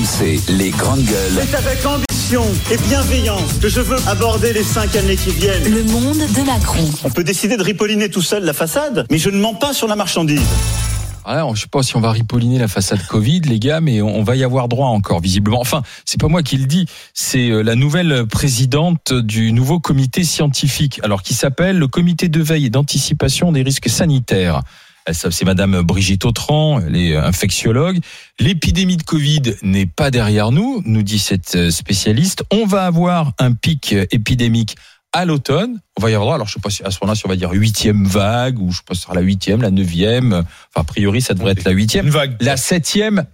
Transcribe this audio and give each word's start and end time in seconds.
RMC, 0.00 0.40
les 0.56 0.70
grandes 0.70 1.02
gueules. 1.02 1.46
C'est 1.46 1.54
avec 1.54 1.84
ambition 1.84 2.42
et 2.70 2.78
bienveillance 2.88 3.58
que 3.60 3.68
je 3.68 3.80
veux 3.80 3.98
aborder 4.08 4.54
les 4.54 4.62
cinq 4.62 4.96
années 4.96 5.16
qui 5.16 5.30
viennent. 5.30 5.62
Le 5.64 5.84
monde 5.84 6.16
de 6.16 6.46
Macron. 6.46 6.88
On 7.04 7.10
peut 7.10 7.24
décider 7.24 7.58
de 7.58 7.62
ripolliner 7.62 8.08
tout 8.08 8.22
seul 8.22 8.44
la 8.44 8.54
façade, 8.54 9.06
mais 9.10 9.18
je 9.18 9.28
ne 9.28 9.38
mens 9.38 9.54
pas 9.54 9.74
sur 9.74 9.88
la 9.88 9.96
marchandise. 9.96 10.40
Alors, 11.26 11.54
je 11.54 11.62
sais 11.62 11.68
pas 11.68 11.82
si 11.82 11.96
on 11.96 12.00
va 12.00 12.12
ripolliner 12.12 12.58
la 12.58 12.68
façade 12.68 13.06
Covid, 13.06 13.40
les 13.40 13.58
gars, 13.58 13.82
mais 13.82 14.00
on 14.00 14.22
va 14.22 14.36
y 14.36 14.44
avoir 14.44 14.68
droit 14.68 14.88
encore, 14.88 15.20
visiblement. 15.20 15.60
Enfin, 15.60 15.82
c'est 16.06 16.18
pas 16.18 16.28
moi 16.28 16.42
qui 16.42 16.56
le 16.56 16.64
dis, 16.66 16.86
c'est 17.12 17.50
euh, 17.50 17.60
la 17.60 17.74
nouvelle 17.74 18.26
présidente 18.26 19.12
du 19.12 19.52
nouveau 19.52 19.80
comité 19.80 20.24
scientifique, 20.24 20.98
alors 21.02 21.22
qui 21.22 21.34
s'appelle 21.34 21.78
le 21.78 21.88
comité 21.88 22.30
de 22.30 22.40
veille 22.40 22.66
et 22.66 22.70
d'anticipation 22.70 23.52
des 23.52 23.62
risques 23.62 23.90
sanitaires. 23.90 24.62
Euh, 25.08 25.12
C'est 25.12 25.44
Madame 25.44 25.82
Brigitte 25.82 26.24
Autran, 26.24 26.80
elle 26.80 26.96
est 26.96 27.16
infectiologue. 27.16 27.98
L'épidémie 28.38 28.96
de 28.96 29.02
Covid 29.02 29.54
n'est 29.62 29.86
pas 29.86 30.10
derrière 30.10 30.52
nous, 30.52 30.82
nous 30.84 31.02
dit 31.02 31.18
cette 31.18 31.54
euh, 31.56 31.70
spécialiste. 31.70 32.44
On 32.50 32.66
va 32.66 32.86
avoir 32.86 33.32
un 33.38 33.52
pic 33.52 33.94
épidémique 34.10 34.76
à 35.12 35.24
l'automne. 35.24 35.80
On 35.98 36.02
va 36.02 36.10
y 36.10 36.14
avoir, 36.14 36.34
alors 36.34 36.46
je 36.46 36.54
sais 36.54 36.60
pas 36.60 36.70
si 36.70 36.82
à 36.84 36.90
ce 36.90 36.98
moment-là 37.02 37.16
si 37.16 37.26
on 37.26 37.28
va 37.28 37.36
dire 37.36 37.50
huitième 37.50 38.06
vague 38.06 38.60
ou 38.60 38.70
je 38.70 38.78
sais 38.78 38.82
pas 38.86 38.94
si 38.94 39.00
ce 39.00 39.06
sera 39.06 39.14
la 39.14 39.22
huitième, 39.22 39.62
la 39.62 39.70
neuvième. 39.70 40.32
Enfin, 40.32 40.82
a 40.82 40.84
priori, 40.84 41.20
ça 41.20 41.34
devrait 41.34 41.52
être 41.52 41.64
la 41.64 41.72
huitième. 41.72 42.06
Une 42.06 42.12
vague. 42.12 42.36
La 42.40 42.56
septième 42.56 43.26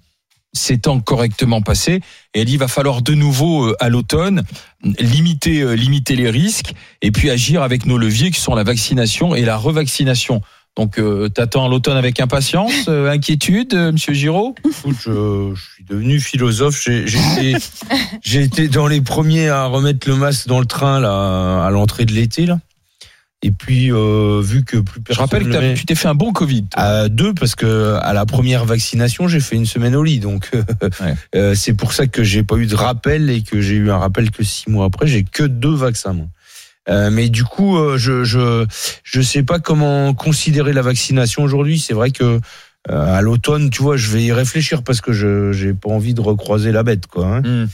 s'étant 0.56 1.00
correctement 1.00 1.62
passée. 1.62 2.00
Et 2.34 2.40
elle 2.40 2.46
dit, 2.46 2.54
il 2.54 2.58
va 2.58 2.68
falloir 2.68 3.02
de 3.02 3.14
nouveau 3.14 3.66
euh, 3.66 3.76
à 3.78 3.88
l'automne 3.88 4.42
limiter, 4.82 5.60
euh, 5.60 5.74
limiter 5.74 6.16
les 6.16 6.30
risques 6.30 6.72
et 7.02 7.10
puis 7.10 7.30
agir 7.30 7.62
avec 7.62 7.86
nos 7.86 7.98
leviers 7.98 8.30
qui 8.30 8.40
sont 8.40 8.54
la 8.54 8.64
vaccination 8.64 9.34
et 9.34 9.42
la 9.42 9.56
revaccination. 9.56 10.40
Donc, 10.76 10.98
euh, 10.98 11.28
t'attends 11.30 11.68
l'automne 11.68 11.96
avec 11.96 12.20
impatience, 12.20 12.72
euh, 12.88 13.10
inquiétude, 13.10 13.72
euh, 13.74 13.92
Monsieur 13.92 14.12
Giraud 14.12 14.54
Écoute, 14.64 14.96
je, 15.00 15.52
je 15.54 15.62
suis 15.74 15.84
devenu 15.84 16.20
philosophe. 16.20 16.80
J'ai 16.84 17.06
j'ai 17.06 17.18
été, 17.18 17.56
j'ai 18.22 18.42
été 18.42 18.68
dans 18.68 18.86
les 18.86 19.00
premiers 19.00 19.48
à 19.48 19.64
remettre 19.66 20.06
le 20.08 20.16
masque 20.16 20.48
dans 20.48 20.60
le 20.60 20.66
train 20.66 21.00
là, 21.00 21.64
à 21.64 21.70
l'entrée 21.70 22.04
de 22.04 22.12
l'été. 22.12 22.44
là. 22.44 22.58
Et 23.42 23.50
puis, 23.52 23.92
euh, 23.92 24.40
vu 24.42 24.64
que 24.64 24.78
plus 24.78 24.98
Je 24.98 25.02
personne 25.04 25.24
rappelle 25.24 25.44
que 25.44 25.56
met- 25.56 25.74
tu 25.74 25.84
t'es 25.86 25.94
fait 25.94 26.08
un 26.08 26.14
bon 26.14 26.32
Covid. 26.32 26.64
toi. 26.64 26.82
à 26.82 27.08
deux 27.08 27.32
parce 27.32 27.54
que 27.54 27.94
à 28.02 28.12
la 28.12 28.26
première 28.26 28.64
vaccination 28.64 29.28
j'ai 29.28 29.40
fait 29.40 29.56
une 29.56 29.66
semaine 29.66 29.94
au 29.94 30.02
lit 30.02 30.18
donc 30.20 30.50
Ouais. 31.00 31.14
euh, 31.36 31.54
c'est 31.54 31.74
pour 31.74 31.92
ça 31.92 32.06
que 32.06 32.24
j'ai 32.24 32.42
pas 32.42 32.56
eu 32.56 32.66
de 32.66 32.74
rappel 32.74 33.28
et 33.30 33.42
que 33.42 33.60
j'ai 33.60 33.74
eu 33.74 33.90
un 33.90 33.98
rappel 33.98 34.30
que 34.30 34.42
six 34.42 34.68
mois 34.70 34.86
après 34.86 35.06
j'ai 35.06 35.22
que 35.22 35.42
deux 35.44 35.74
vaccins 35.74 36.12
moi. 36.14 36.26
Euh, 36.88 37.10
mais 37.10 37.28
du 37.28 37.42
coup 37.42 37.76
euh, 37.76 37.98
je 37.98 38.22
je 38.22 38.64
je 39.02 39.20
sais 39.20 39.42
pas 39.42 39.58
comment 39.58 40.14
considérer 40.14 40.72
la 40.72 40.82
vaccination 40.82 41.42
aujourd'hui 41.42 41.80
c'est 41.80 41.94
vrai 41.94 42.12
que 42.12 42.40
euh, 42.88 43.14
à 43.16 43.20
l'automne 43.22 43.70
tu 43.70 43.82
vois 43.82 43.96
je 43.96 44.08
vais 44.10 44.22
y 44.22 44.32
réfléchir 44.32 44.84
parce 44.84 45.00
que 45.00 45.12
je 45.12 45.50
j'ai 45.50 45.74
pas 45.74 45.90
envie 45.90 46.14
de 46.14 46.20
recroiser 46.20 46.70
la 46.70 46.84
bête 46.84 47.08
quoi 47.08 47.26
hein. 47.26 47.42
Hmm. 47.42 47.66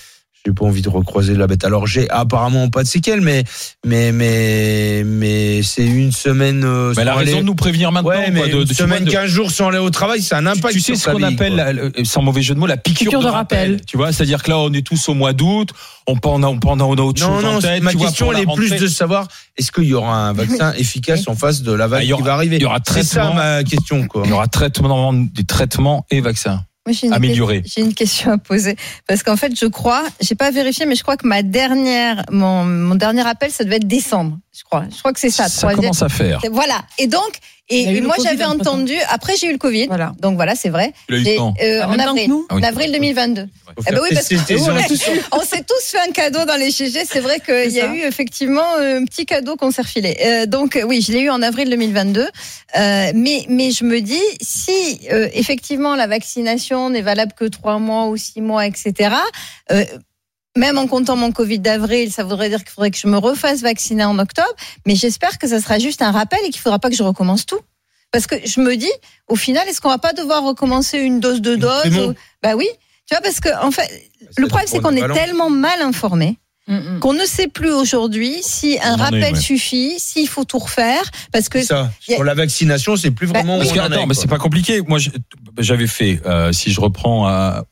J'ai 0.45 0.53
pas 0.53 0.65
envie 0.65 0.83
de 0.83 0.89
recroiser 0.89 1.35
la 1.37 1.47
bête. 1.47 1.65
Alors 1.65 1.87
j'ai 1.87 2.11
apparemment 2.11 2.69
pas 2.69 2.83
de 2.83 2.89
séquelles, 2.89 3.21
mais 3.21 3.45
mais 3.87 4.11
mais 4.11 5.05
mais 5.05 5.63
c'est 5.63 5.87
une 5.87 6.11
semaine. 6.11 6.65
euh, 6.65 6.93
Mais 6.97 7.03
elle 7.03 7.09
a 7.09 7.13
sans 7.13 7.19
raison 7.19 7.31
aller- 7.35 7.41
de 7.43 7.47
nous 7.47 7.55
prévenir 7.55 7.93
maintenant. 7.93 8.11
Ouais, 8.11 8.25
quoi, 8.25 8.31
mais 8.33 8.49
de, 8.49 8.55
une 8.57 8.65
de- 8.65 8.69
tu 8.69 8.75
semaine, 8.75 9.05
de- 9.05 9.11
15 9.13 9.27
jours 9.31 9.53
sans 9.53 9.69
aller 9.69 9.79
au 9.79 9.91
travail, 9.91 10.21
ça 10.21 10.39
a 10.39 10.41
un 10.41 10.43
tu, 10.53 10.59
impact. 10.59 10.75
tu 10.75 10.81
sais 10.81 10.97
sur 10.97 11.11
ce 11.13 11.17
qu'on 11.17 11.23
appelle, 11.23 11.55
la- 11.55 11.73
le- 11.73 11.93
sans 12.03 12.23
mauvais 12.23 12.43
jeu 12.43 12.55
de 12.55 12.59
mots, 12.59 12.67
la 12.67 12.77
piqûre, 12.77 13.07
Piqûre 13.07 13.21
de, 13.21 13.27
de 13.27 13.31
rappel. 13.31 13.59
rappel. 13.73 13.87
Tu 13.87 13.97
vois, 13.97 14.11
c'est-à-dire 14.13 14.43
que 14.43 14.51
là, 14.51 14.59
on 14.59 14.73
est 14.73 14.85
tous 14.85 15.09
au 15.09 15.15
mois 15.15 15.33
d'août, 15.33 15.71
on 16.09 16.17
prend, 16.17 16.43
on 16.43 16.59
prend, 16.59 16.77
on 16.81 16.99
a 16.99 17.03
autre 17.03 17.21
Non, 17.25 17.35
chose 17.37 17.45
non, 17.45 17.57
en 17.57 17.61
tête. 17.61 17.81
ma 17.85 17.93
tu 17.93 17.99
vois, 17.99 18.07
question 18.07 18.33
elle 18.33 18.45
la 18.45 18.53
est 18.53 18.57
plus 18.57 18.71
de 18.75 18.89
savoir 18.89 19.29
est-ce 19.57 19.71
qu'il 19.71 19.85
y 19.85 19.95
aura 19.95 20.29
un 20.29 20.33
vaccin 20.33 20.73
efficace 20.73 21.29
en 21.29 21.37
face 21.37 21.63
de 21.63 21.71
la 21.73 21.87
vague 21.87 22.01
Ah, 22.01 22.05
il 22.05 22.09
y 22.09 22.13
aura- 22.15 22.23
qui 22.23 22.27
va 22.27 22.35
arriver. 22.35 22.57
il 22.57 22.63
y 22.63 22.65
aura 22.65 22.79
C'est 22.85 23.05
ça 23.05 23.21
traitement. 23.21 23.35
ma 23.37 23.63
question, 23.63 24.07
quoi. 24.09 24.23
Il 24.25 24.31
y 24.31 24.33
aura 24.33 24.49
traitement, 24.49 25.13
des 25.13 25.45
traitements 25.45 26.05
et 26.11 26.21
vaccins. 26.21 26.65
Moi, 26.87 26.95
j'ai 26.95 27.07
une, 27.07 27.63
j'ai 27.65 27.93
question 27.95 28.33
à 28.33 28.39
poser 28.39 28.77
parce 29.07 29.23
qu'en 29.23 29.37
fait, 29.37 29.57
je 29.59 29.67
crois, 29.67 30.03
j'ai 30.21 30.35
pas 30.35 30.51
vérifié, 30.51 30.85
mais 30.85 30.97
je 30.97 31.03
crois 31.03 31.17
que 31.17 31.27
ma 31.27 31.43
dernière, 31.43 32.25
mon, 32.31 32.65
mon 32.65 32.97
dernier 32.97 33.27
appel, 33.27 33.53
ça 33.53 33.63
devait 33.63 33.77
être 33.77 33.87
décembre. 33.87 34.39
Je 34.55 34.65
crois. 34.65 34.85
Je 34.91 34.99
crois 34.99 35.13
que 35.13 35.21
c'est 35.21 35.31
ça. 35.31 35.49
Ça 35.49 35.61
troisième. 35.61 35.81
commence 35.81 36.03
à 36.03 36.11
faire. 36.11 36.41
Voilà. 36.51 36.83
Et 36.99 37.07
donc, 37.07 37.39
et, 37.71 38.01
moi 38.03 38.17
Covid 38.17 38.29
j'avais 38.29 38.45
entendu. 38.45 38.95
Après, 39.09 39.35
j'ai 39.37 39.49
eu 39.49 39.53
le 39.53 39.59
Covid. 39.59 39.87
Voilà. 39.87 40.13
Donc 40.21 40.37
voilà, 40.37 40.55
c'est 40.55 40.69
vrai. 40.69 40.93
Eu 41.09 41.25
euh, 41.27 41.83
En 41.83 41.95
en 41.95 41.99
avril. 41.99 42.31
Ah 42.31 42.55
oui. 42.55 42.61
En 42.61 42.63
avril 42.63 42.93
2022. 42.93 43.43
Faut 43.43 43.73
Eh 43.89 43.93
ben 43.93 44.01
oui, 44.03 44.09
parce 44.13 44.27
s'est 45.45 45.65
tous 45.67 45.83
fait 45.85 45.99
un 46.07 46.13
cadeau 46.13 46.45
dans 46.45 46.57
les 46.57 46.71
GG. 46.71 47.05
C'est 47.07 47.21
vrai 47.21 47.41
qu'il 47.41 47.71
y 47.73 47.81
a 47.81 47.95
eu 47.95 48.01
effectivement 48.01 48.67
euh, 48.79 49.01
un 49.01 49.05
petit 49.07 49.25
cadeau 49.25 49.57
qu'on 49.57 49.71
s'est 49.71 49.83
refilé. 49.83 50.19
Euh, 50.23 50.47
donc 50.47 50.79
oui, 50.87 51.01
je 51.01 51.13
l'ai 51.13 51.21
eu 51.21 51.31
en 51.31 51.41
avril 51.41 51.71
2022. 51.71 52.21
Euh, 52.21 53.13
mais 53.15 53.47
mais 53.49 53.71
je 53.71 53.85
me 53.85 54.01
dis 54.01 54.21
si 54.43 55.01
euh, 55.11 55.29
effectivement 55.33 55.97
la 55.97 56.07
vaccination 56.07 56.91
n'est 56.91 57.01
valable 57.01 57.33
que 57.33 57.47
trois 57.47 57.79
mois 57.79 58.09
ou 58.09 58.19
six 58.19 58.43
mois, 58.43 58.67
etc. 58.67 59.15
euh, 60.57 60.61
même 60.61 60.79
en 60.79 60.87
comptant 60.87 61.17
mon 61.17 61.33
Covid 61.33 61.59
d'avril, 61.59 62.13
ça 62.13 62.25
voudrait 62.25 62.49
dire 62.49 62.59
qu'il 62.61 62.71
faudrait 62.71 62.91
que 62.91 62.99
je 62.99 63.07
me 63.07 63.19
refasse 63.19 63.61
vacciner 63.63 64.05
en 64.05 64.19
octobre. 64.19 64.49
Mais 64.87 64.95
j'espère 64.95 65.39
que 65.39 65.49
ça 65.49 65.61
sera 65.61 65.79
juste 65.79 66.03
un 66.03 66.11
rappel 66.13 66.39
et 66.47 66.51
qu'il 66.51 66.61
faudra 66.61 66.79
pas 66.79 66.91
que 66.91 66.97
je 66.97 67.03
recommence 67.03 67.47
tout. 67.47 67.61
Parce 68.11 68.27
que 68.27 68.35
je 68.45 68.61
me 68.61 68.77
dis, 68.77 68.91
au 69.29 69.37
final, 69.37 69.67
est-ce 69.69 69.81
qu'on 69.81 69.89
va 69.89 69.99
pas 69.99 70.13
devoir 70.13 70.43
recommencer 70.45 70.99
une 70.99 71.19
dose 71.21 71.41
de 71.41 71.57
dose 71.57 71.97
ou- 71.97 72.15
Bah 72.43 72.55
oui. 72.57 72.67
Tu 73.09 73.15
vois, 73.15 73.23
parce 73.23 73.41
que 73.41 73.49
en 73.65 73.71
fait, 73.71 73.89
le 74.37 74.47
problème, 74.49 74.69
c'est 74.71 74.81
qu'on 74.81 74.95
est 74.95 75.13
tellement 75.15 75.51
mal 75.51 75.81
informé 75.83 76.37
Mm, 76.69 76.77
mm. 76.77 77.01
qu'on 77.01 77.13
ne 77.13 77.25
sait 77.25 77.49
plus 77.49 77.73
aujourd'hui 77.73 78.37
si 78.41 78.79
un 78.85 78.95
rappel 78.95 79.33
ouais. 79.35 79.41
suffit, 79.41 79.99
s'il 79.99 80.29
faut 80.29 80.45
tout 80.45 80.61
refaire, 80.61 81.03
parce 81.33 81.49
que 81.49 81.59
C'est 81.59 81.67
ça. 81.67 81.81
a- 81.81 81.91
Sur 82.15 82.23
la 82.23 82.35
vaccination, 82.35 82.95
c'est 82.95 83.11
plus 83.11 83.27
Bah, 83.27 83.41
vraiment. 83.41 83.55
oui. 83.59 83.63
où 83.65 83.65
Parce 83.65 83.73
que, 83.77 83.81
attends, 83.93 84.07
mais 84.07 84.15
quoi. 84.15 84.23
c'est 84.23 84.29
pas 84.29 84.39
compliqué. 84.39 84.81
Moi, 84.81 85.01
j'avais 85.59 85.89
fait, 85.89 86.21
euh, 86.25 86.53
si 86.53 86.71
je 86.71 86.81
reprends 86.81 87.27
à 87.27 87.65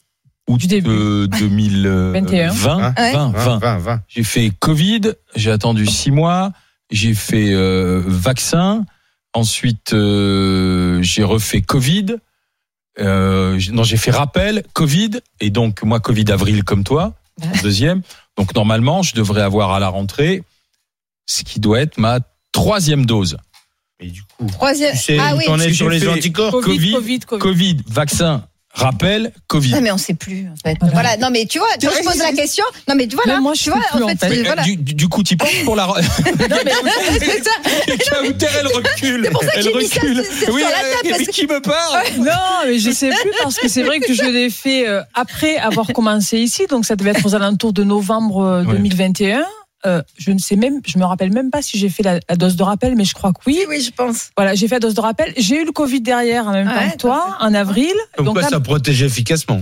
août 0.50 0.58
Du 0.58 0.66
début. 0.66 0.90
euh, 0.90 1.26
2020, 1.26 2.12
21. 2.12 2.50
20, 2.52 2.76
Ouais. 2.96 3.12
20, 3.12 3.30
20, 3.32 3.58
20, 3.58 3.78
20. 3.78 4.02
J'ai 4.08 4.24
fait 4.24 4.50
Covid, 4.58 5.00
j'ai 5.36 5.50
attendu 5.50 5.86
six 5.86 6.10
mois, 6.10 6.52
j'ai 6.90 7.14
fait 7.14 7.52
euh, 7.52 8.02
vaccin, 8.06 8.84
ensuite 9.32 9.92
euh, 9.92 11.00
j'ai 11.02 11.22
refait 11.24 11.60
Covid, 11.62 12.16
euh, 12.98 13.58
j'ai- 13.58 13.72
non 13.72 13.82
j'ai 13.84 13.96
fait 13.96 14.10
rappel 14.10 14.64
Covid 14.72 15.20
et 15.40 15.50
donc 15.50 15.82
moi 15.82 16.00
Covid 16.00 16.30
avril 16.32 16.64
comme 16.64 16.84
toi, 16.84 17.14
deuxième. 17.62 18.02
Donc 18.36 18.54
normalement 18.54 19.02
je 19.02 19.14
devrais 19.14 19.42
avoir 19.42 19.72
à 19.72 19.80
la 19.80 19.88
rentrée 19.88 20.42
ce 21.26 21.44
qui 21.44 21.60
doit 21.60 21.80
être 21.80 21.98
ma 21.98 22.18
troisième 22.52 23.06
dose. 23.06 23.36
Et 24.02 24.10
du 24.10 24.22
coup, 24.22 24.46
troisième. 24.46 24.92
tu 24.92 24.98
sais 24.98 25.18
ah 25.20 25.34
où 25.34 25.38
oui. 25.38 25.44
t'en 25.44 25.58
es 25.60 25.68
J'ai 25.68 25.74
sur 25.74 25.88
les 25.90 26.00
fait 26.00 26.08
anticorps 26.08 26.50
Covid, 26.52 26.64
Covid, 26.64 26.92
Covid, 26.92 27.18
Covid. 27.20 27.40
Covid, 27.40 27.76
vaccin, 27.86 28.46
rappel, 28.72 29.32
Covid. 29.48 29.74
Ah, 29.76 29.80
mais 29.80 29.90
on 29.90 29.98
sait 29.98 30.14
plus. 30.14 30.46
En 30.48 30.54
fait. 30.68 30.76
Voilà. 30.80 30.94
Voilà. 30.94 31.16
Non, 31.16 31.30
mais 31.30 31.46
tu 31.46 31.58
vois, 31.58 31.68
tu 31.78 31.86
vois, 31.86 31.96
je 31.98 32.04
pose 32.04 32.18
la 32.18 32.32
question. 32.32 32.64
Non, 32.88 32.94
mais 32.94 33.06
tu 33.08 33.16
vois 33.16 33.24
là, 33.26 33.34
Même 33.34 33.42
moi, 33.42 33.54
je 33.54 33.64
tu 33.64 33.70
vois, 33.70 33.80
plus, 33.92 34.02
en 34.02 34.06
en 34.06 34.08
fait, 34.10 34.16
fait. 34.18 34.28
Mais, 34.30 34.42
voilà. 34.42 34.62
du, 34.62 34.76
du- 34.76 35.08
coup, 35.08 35.22
tu 35.22 35.36
penses 35.36 35.50
pour 35.64 35.76
la. 35.76 35.86
C'est 37.18 37.44
ça. 37.44 37.50
Kauter, 38.22 38.46
elle 38.58 38.66
recule. 38.68 39.22
C'est 39.24 39.30
pour 39.30 39.42
ça 39.44 39.50
que 39.50 39.56
elle 39.58 39.62
j'ai 39.64 39.74
mis 39.74 39.86
ça 39.86 40.00
recule. 40.00 40.24
sur- 40.24 40.44
sur 40.44 40.54
oui, 40.54 40.62
la 40.62 40.68
euh, 40.68 40.92
table, 41.02 41.14
mais 41.18 41.24
que- 41.26 41.30
qui 41.32 41.46
me 41.46 41.60
parle 41.60 42.02
Non, 42.18 42.32
mais 42.66 42.78
je 42.78 42.90
sais 42.90 43.10
plus 43.10 43.30
parce 43.42 43.56
que 43.56 43.68
c'est 43.68 43.82
vrai 43.82 44.00
que 44.00 44.14
je 44.14 44.24
l'ai 44.24 44.50
fait 44.50 44.88
euh, 44.88 45.02
après 45.14 45.56
avoir 45.56 45.86
commencé 45.88 46.38
ici, 46.38 46.66
donc 46.68 46.84
ça 46.86 46.96
devait 46.96 47.10
être 47.10 47.26
aux 47.26 47.34
alentours 47.34 47.72
de 47.72 47.84
novembre 47.84 48.42
euh, 48.44 48.64
Ouais. 48.64 48.72
2021. 48.76 49.44
Euh, 49.86 50.02
je 50.18 50.30
ne 50.30 50.38
sais 50.38 50.56
même, 50.56 50.80
je 50.86 50.98
me 50.98 51.04
rappelle 51.04 51.32
même 51.32 51.50
pas 51.50 51.62
si 51.62 51.78
j'ai 51.78 51.88
fait 51.88 52.02
la, 52.02 52.20
la 52.28 52.36
dose 52.36 52.54
de 52.56 52.62
rappel, 52.62 52.96
mais 52.96 53.04
je 53.04 53.14
crois 53.14 53.32
que 53.32 53.38
oui. 53.46 53.56
Oui, 53.60 53.64
oui, 53.68 53.80
je 53.82 53.90
pense. 53.90 54.30
Voilà, 54.36 54.54
j'ai 54.54 54.68
fait 54.68 54.74
la 54.74 54.80
dose 54.80 54.92
de 54.94 55.00
rappel. 55.00 55.32
J'ai 55.38 55.62
eu 55.62 55.64
le 55.64 55.72
Covid 55.72 56.02
derrière 56.02 56.46
en 56.46 56.52
même 56.52 56.68
Ouais, 56.68 56.74
temps 56.74 56.90
que 56.92 56.96
toi, 56.98 57.36
en 57.40 57.54
avril. 57.54 57.92
Comme 58.16 58.26
donc 58.26 58.34
quoi, 58.34 58.42
là- 58.42 58.48
ça 58.48 58.60
protège 58.60 59.02
efficacement. 59.02 59.60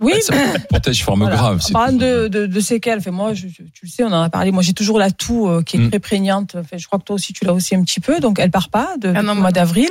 oui, 0.00 0.14
Ça 0.22 0.32
protège 0.70 1.04
forme 1.04 1.20
Voilà. 1.20 1.36
grave. 1.36 1.62
Parlant 1.72 1.92
de, 1.96 2.28
de, 2.28 2.46
de 2.46 2.60
séquelles, 2.60 2.98
enfin, 3.00 3.10
moi, 3.10 3.34
je, 3.34 3.46
tu 3.48 3.62
le 3.82 3.88
sais, 3.88 4.04
on 4.04 4.12
en 4.12 4.22
a 4.22 4.30
parlé. 4.30 4.52
Moi, 4.52 4.62
j'ai 4.62 4.72
toujours 4.72 4.98
la 4.98 5.10
toux 5.10 5.48
euh, 5.48 5.62
qui 5.62 5.76
est 5.76 5.80
Mm. 5.80 5.90
très 5.90 5.98
prégnante. 5.98 6.54
Enfin, 6.58 6.78
je 6.78 6.86
crois 6.86 6.98
que 6.98 7.04
toi 7.04 7.16
aussi, 7.16 7.32
tu 7.34 7.44
l'as 7.44 7.52
aussi 7.52 7.74
un 7.74 7.82
petit 7.82 8.00
peu. 8.00 8.20
Donc, 8.20 8.38
elle 8.38 8.50
part 8.50 8.70
pas 8.70 8.94
de, 8.98 9.12
Ah 9.14 9.22
non, 9.22 9.34
mois 9.34 9.52
d'avril. 9.52 9.90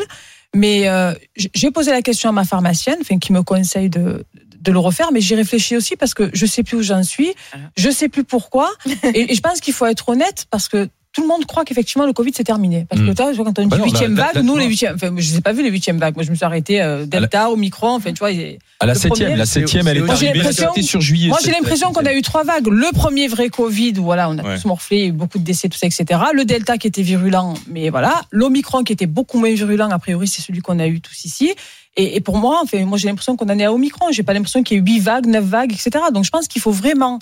Mais 0.55 0.87
euh, 0.87 1.13
j'ai 1.53 1.69
posé 1.71 1.91
la 1.91 2.01
question 2.01 2.29
à 2.29 2.31
ma 2.31 2.45
pharmacienne, 2.45 2.97
enfin, 3.01 3.19
qui 3.19 3.31
me 3.31 3.43
conseille 3.43 3.89
de, 3.89 4.25
de 4.67 4.71
le 4.71 4.79
refaire. 4.79 5.11
Mais 5.11 5.21
j'y 5.21 5.35
réfléchis 5.35 5.75
aussi 5.75 5.95
parce 5.95 6.13
que 6.13 6.29
je 6.33 6.45
sais 6.45 6.63
plus 6.63 6.77
où 6.77 6.81
j'en 6.83 7.03
suis. 7.03 7.33
Alors. 7.51 7.67
Je 7.75 7.89
sais 7.89 8.09
plus 8.09 8.23
pourquoi. 8.23 8.71
et, 9.03 9.31
et 9.31 9.35
je 9.35 9.41
pense 9.41 9.59
qu'il 9.59 9.73
faut 9.73 9.85
être 9.85 10.09
honnête 10.09 10.45
parce 10.49 10.67
que 10.67 10.89
tout 11.17 11.23
le 11.23 11.27
monde 11.29 11.45
croit 11.47 11.65
qu'effectivement 11.65 12.05
le 12.05 12.13
Covid 12.13 12.31
c'est 12.35 12.43
terminé. 12.43 12.85
Parce 12.87 13.01
que 13.01 13.09
Mm. 13.09 13.15
toi, 13.15 13.29
tu 13.31 13.37
vois, 13.37 13.45
quand 13.45 13.57
on 13.57 13.63
dit 13.63 13.69
Bah 13.69 13.77
huitième 13.83 14.15
là, 14.15 14.29
vague, 14.35 14.43
nous 14.45 14.55
les 14.55 14.67
huitièmes, 14.67 14.93
enfin, 14.95 15.09
je 15.17 15.33
n'ai 15.33 15.41
pas 15.41 15.51
vu 15.51 15.63
les 15.63 15.71
huitièmes 15.71 15.97
vagues. 15.97 16.13
Moi, 16.15 16.23
je 16.23 16.29
me 16.29 16.35
suis 16.35 16.45
arrêté 16.45 16.79
euh, 16.79 17.07
Delta, 17.07 17.49
Omicron, 17.49 17.95
enfin, 17.95 18.13
tu 18.13 18.19
vois. 18.19 18.29
il- 18.29 18.59
À 18.79 18.85
la 18.85 18.93
septième, 18.93 19.35
la 19.35 19.47
septième, 19.47 19.87
elle 19.87 19.97
est 19.97 20.01
Moi, 20.01 20.13
j'ai 20.13 20.29
arrivée. 20.29 20.83
sur 20.83 21.01
juillet. 21.01 21.29
Moi, 21.29 21.39
j'ai 21.43 21.49
l'impression 21.49 21.91
qu'on 21.91 22.05
a 22.05 22.13
eu 22.13 22.21
trois 22.21 22.43
vagues. 22.43 22.67
Le 22.67 22.91
premier 22.93 23.27
vrai 23.27 23.49
Covid, 23.49 23.93
où 23.97 24.03
voilà, 24.03 24.29
on 24.29 24.37
a 24.37 24.43
Ouais. 24.43 24.55
tous 24.57 24.65
morflé, 24.67 25.11
beaucoup 25.11 25.39
de 25.39 25.43
décès, 25.43 25.67
tout 25.69 25.77
ça, 25.79 25.87
etc. 25.87 26.05
Le 26.35 26.45
Delta 26.45 26.77
qui 26.77 26.85
était 26.85 27.01
virulent, 27.01 27.55
mais 27.67 27.89
voilà. 27.89 28.21
L'Omicron 28.29 28.83
qui 28.83 28.93
était 28.93 29.07
beaucoup 29.07 29.39
moins 29.39 29.51
virulent, 29.55 29.89
a 29.89 29.97
priori, 29.97 30.27
c'est 30.27 30.43
celui 30.43 30.61
qu'on 30.61 30.77
a 30.77 30.85
eu 30.87 31.01
tous 31.01 31.25
ici. 31.25 31.51
Et, 31.95 32.17
et 32.17 32.21
pour 32.21 32.37
moi, 32.37 32.59
enfin, 32.61 32.85
moi, 32.85 32.99
j'ai 32.99 33.07
l'impression 33.07 33.35
qu'on 33.35 33.49
en 33.49 33.57
est 33.57 33.65
à 33.65 33.73
Omicron. 33.73 34.11
J'ai 34.11 34.21
pas 34.21 34.33
l'impression 34.33 34.61
qu'il 34.61 34.77
y 34.77 34.79
ait 34.79 34.83
eu 34.83 34.85
huit 34.85 34.99
vagues, 34.99 35.25
neuf 35.25 35.43
vagues, 35.45 35.71
etc. 35.73 35.89
Donc, 36.13 36.25
je 36.25 36.29
pense 36.29 36.47
qu'il 36.47 36.61
faut 36.61 36.69
vraiment 36.71 37.17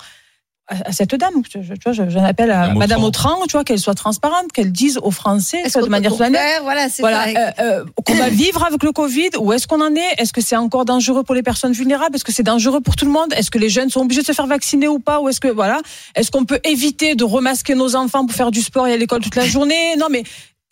à, 0.68 0.88
à 0.88 0.92
cette 0.92 1.14
dame. 1.14 1.34
Je- 1.52 1.62
je- 1.62 1.74
Tu 1.74 1.80
vois, 1.84 1.92
je- 1.92 2.08
j'en 2.10 2.24
appelle 2.24 2.50
à 2.50 2.60
Madame 2.68 2.78
Madame 2.78 3.04
Autran. 3.04 3.36
Tu 3.48 3.52
vois, 3.52 3.64
qu'elle 3.64 3.78
soit 3.78 3.94
transparente, 3.94 4.50
qu'elle 4.52 4.72
dise 4.72 4.98
aux 5.02 5.10
Français, 5.10 5.68
soit 5.68 5.82
de 5.82 5.86
manière 5.88 6.16
faire 6.16 6.30
Voilà, 6.62 6.88
c'est 6.88 7.02
voilà, 7.02 7.32
ça. 7.32 7.38
euh, 7.40 7.50
euh, 7.80 7.84
qu'on 8.04 8.14
va 8.14 8.28
vivre 8.28 8.64
avec 8.64 8.82
le 8.82 8.92
Covid 8.92 9.30
Où 9.38 9.52
est-ce 9.52 9.66
qu'on 9.66 9.80
en 9.80 9.94
est? 9.94 10.14
Est-ce 10.18 10.32
que 10.32 10.40
c'est 10.40 10.56
encore 10.56 10.84
dangereux 10.84 11.22
pour 11.22 11.34
les 11.34 11.42
personnes 11.42 11.72
vulnérables? 11.72 12.16
Est-ce 12.16 12.24
que 12.24 12.32
c'est 12.32 12.42
dangereux 12.42 12.80
pour 12.80 12.96
tout 12.96 13.04
le 13.04 13.12
monde? 13.12 13.32
Est-ce 13.36 13.50
que 13.50 13.58
les 13.58 13.68
jeunes 13.68 13.90
sont 13.90 14.00
obligés 14.00 14.22
de 14.22 14.26
se 14.26 14.32
faire 14.32 14.46
vacciner 14.46 14.88
ou 14.88 14.98
pas? 14.98 15.20
Ou 15.20 15.28
est-ce 15.28 15.40
que 15.40 15.48
voilà 15.48 15.80
Est-ce 16.14 16.30
qu'on 16.30 16.44
peut 16.44 16.60
éviter 16.64 17.14
de 17.14 17.24
remasquer 17.24 17.74
nos 17.74 17.94
enfants 17.96 18.26
pour 18.26 18.34
faire 18.36 18.50
du 18.50 18.60
sport 18.62 18.86
et 18.88 18.92
à 18.92 18.96
l'école 18.96 19.20
toute 19.22 19.36
la 19.36 19.46
journée? 19.46 19.96
Non, 19.98 20.06
mais 20.10 20.24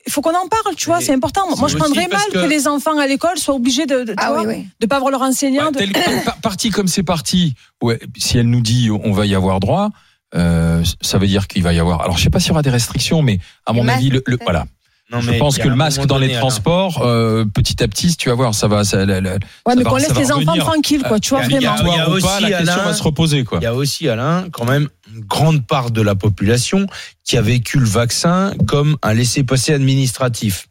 il 0.06 0.12
faut 0.12 0.20
qu'on 0.20 0.34
en 0.36 0.48
parle, 0.48 0.74
tu 0.76 0.86
vois, 0.86 1.00
c'est 1.00 1.12
important. 1.14 1.42
Moi, 1.56 1.68
je 1.68 1.76
prendrais 1.76 2.08
mal 2.08 2.20
que... 2.32 2.38
que- 2.42 2.46
les 2.46 2.68
enfants 2.68 2.98
à 2.98 3.06
l'école 3.06 3.38
soient 3.38 3.54
obligés 3.54 3.86
de, 3.86 4.00
de, 4.04 4.12
tu 4.12 4.18
Ah 4.18 4.32
vois, 4.32 4.42
oui, 4.42 4.54
oui. 4.58 4.68
de 4.80 4.86
pas 4.86 4.96
avoir 4.96 5.10
leur 5.10 5.22
enseignant. 5.22 5.70
Bah, 5.72 5.80
de- 5.86 6.40
parti 6.42 6.70
comme 6.70 6.88
c'est 6.88 7.02
parti, 7.02 7.54
ouais, 7.82 7.98
si 8.16 8.38
elle 8.38 8.48
nous 8.50 8.60
dit 8.60 8.90
on 8.90 9.12
va 9.12 9.24
y 9.26 9.34
avoir 9.34 9.60
droit, 9.60 9.90
euh, 10.34 10.82
ça 11.00 11.18
veut 11.18 11.26
dire 11.26 11.46
qu'il 11.48 11.62
va 11.62 11.72
y 11.72 11.78
avoir. 11.78 12.02
Alors 12.02 12.18
je 12.18 12.24
sais 12.24 12.30
pas 12.30 12.40
s'il 12.40 12.48
y 12.48 12.52
aura 12.52 12.62
des 12.62 12.70
restrictions, 12.70 13.22
mais 13.22 13.38
à 13.66 13.72
mon 13.72 13.86
avis, 13.88 14.10
le, 14.10 14.22
voilà. 14.42 14.66
Non, 15.12 15.20
je 15.20 15.30
mais 15.32 15.38
pense 15.38 15.58
que 15.58 15.68
le 15.68 15.76
masque 15.76 16.06
dans 16.06 16.16
les 16.18 16.32
transports, 16.32 17.02
euh, 17.02 17.44
petit 17.44 17.82
à 17.82 17.88
petit, 17.88 18.16
tu 18.16 18.30
vas 18.30 18.34
voir, 18.34 18.54
ça 18.54 18.68
va. 18.68 18.84
Ça, 18.84 19.04
la- 19.04 19.20
la- 19.20 19.32
Ouais, 19.32 19.38
ça 19.68 19.74
mais 19.76 19.84
qu'on 19.84 19.96
laisse 19.96 20.14
les 20.16 20.32
enfants 20.32 20.40
revenir. 20.52 20.64
tranquilles, 20.64 21.02
quoi, 21.06 21.20
tu 21.20 21.30
vois, 21.30 21.40
a- 21.40 21.42
vraiment. 21.42 21.58
il 21.58 21.62
y 21.62 21.66
a 21.66 22.04
pas, 22.06 22.10
aussi, 22.10 22.26
la 22.42 22.48
question 22.58 22.72
Alain, 22.74 22.84
va 22.84 22.94
se 22.94 23.02
reposer, 23.02 23.44
quoi. 23.44 23.58
Il 23.60 23.64
y 23.64 23.66
a 23.66 23.74
aussi, 23.74 24.08
Alain, 24.08 24.46
quand 24.50 24.64
même, 24.64 24.88
une 25.14 25.20
grande 25.20 25.66
part 25.66 25.90
de 25.90 26.00
la 26.00 26.14
population 26.14 26.86
qui 27.22 27.36
a 27.36 27.42
vécu 27.42 27.78
le 27.78 27.84
vaccin 27.86 28.54
comme 28.66 28.96
un 29.02 29.12
laissez-passer 29.12 29.74
administratif. 29.74 30.68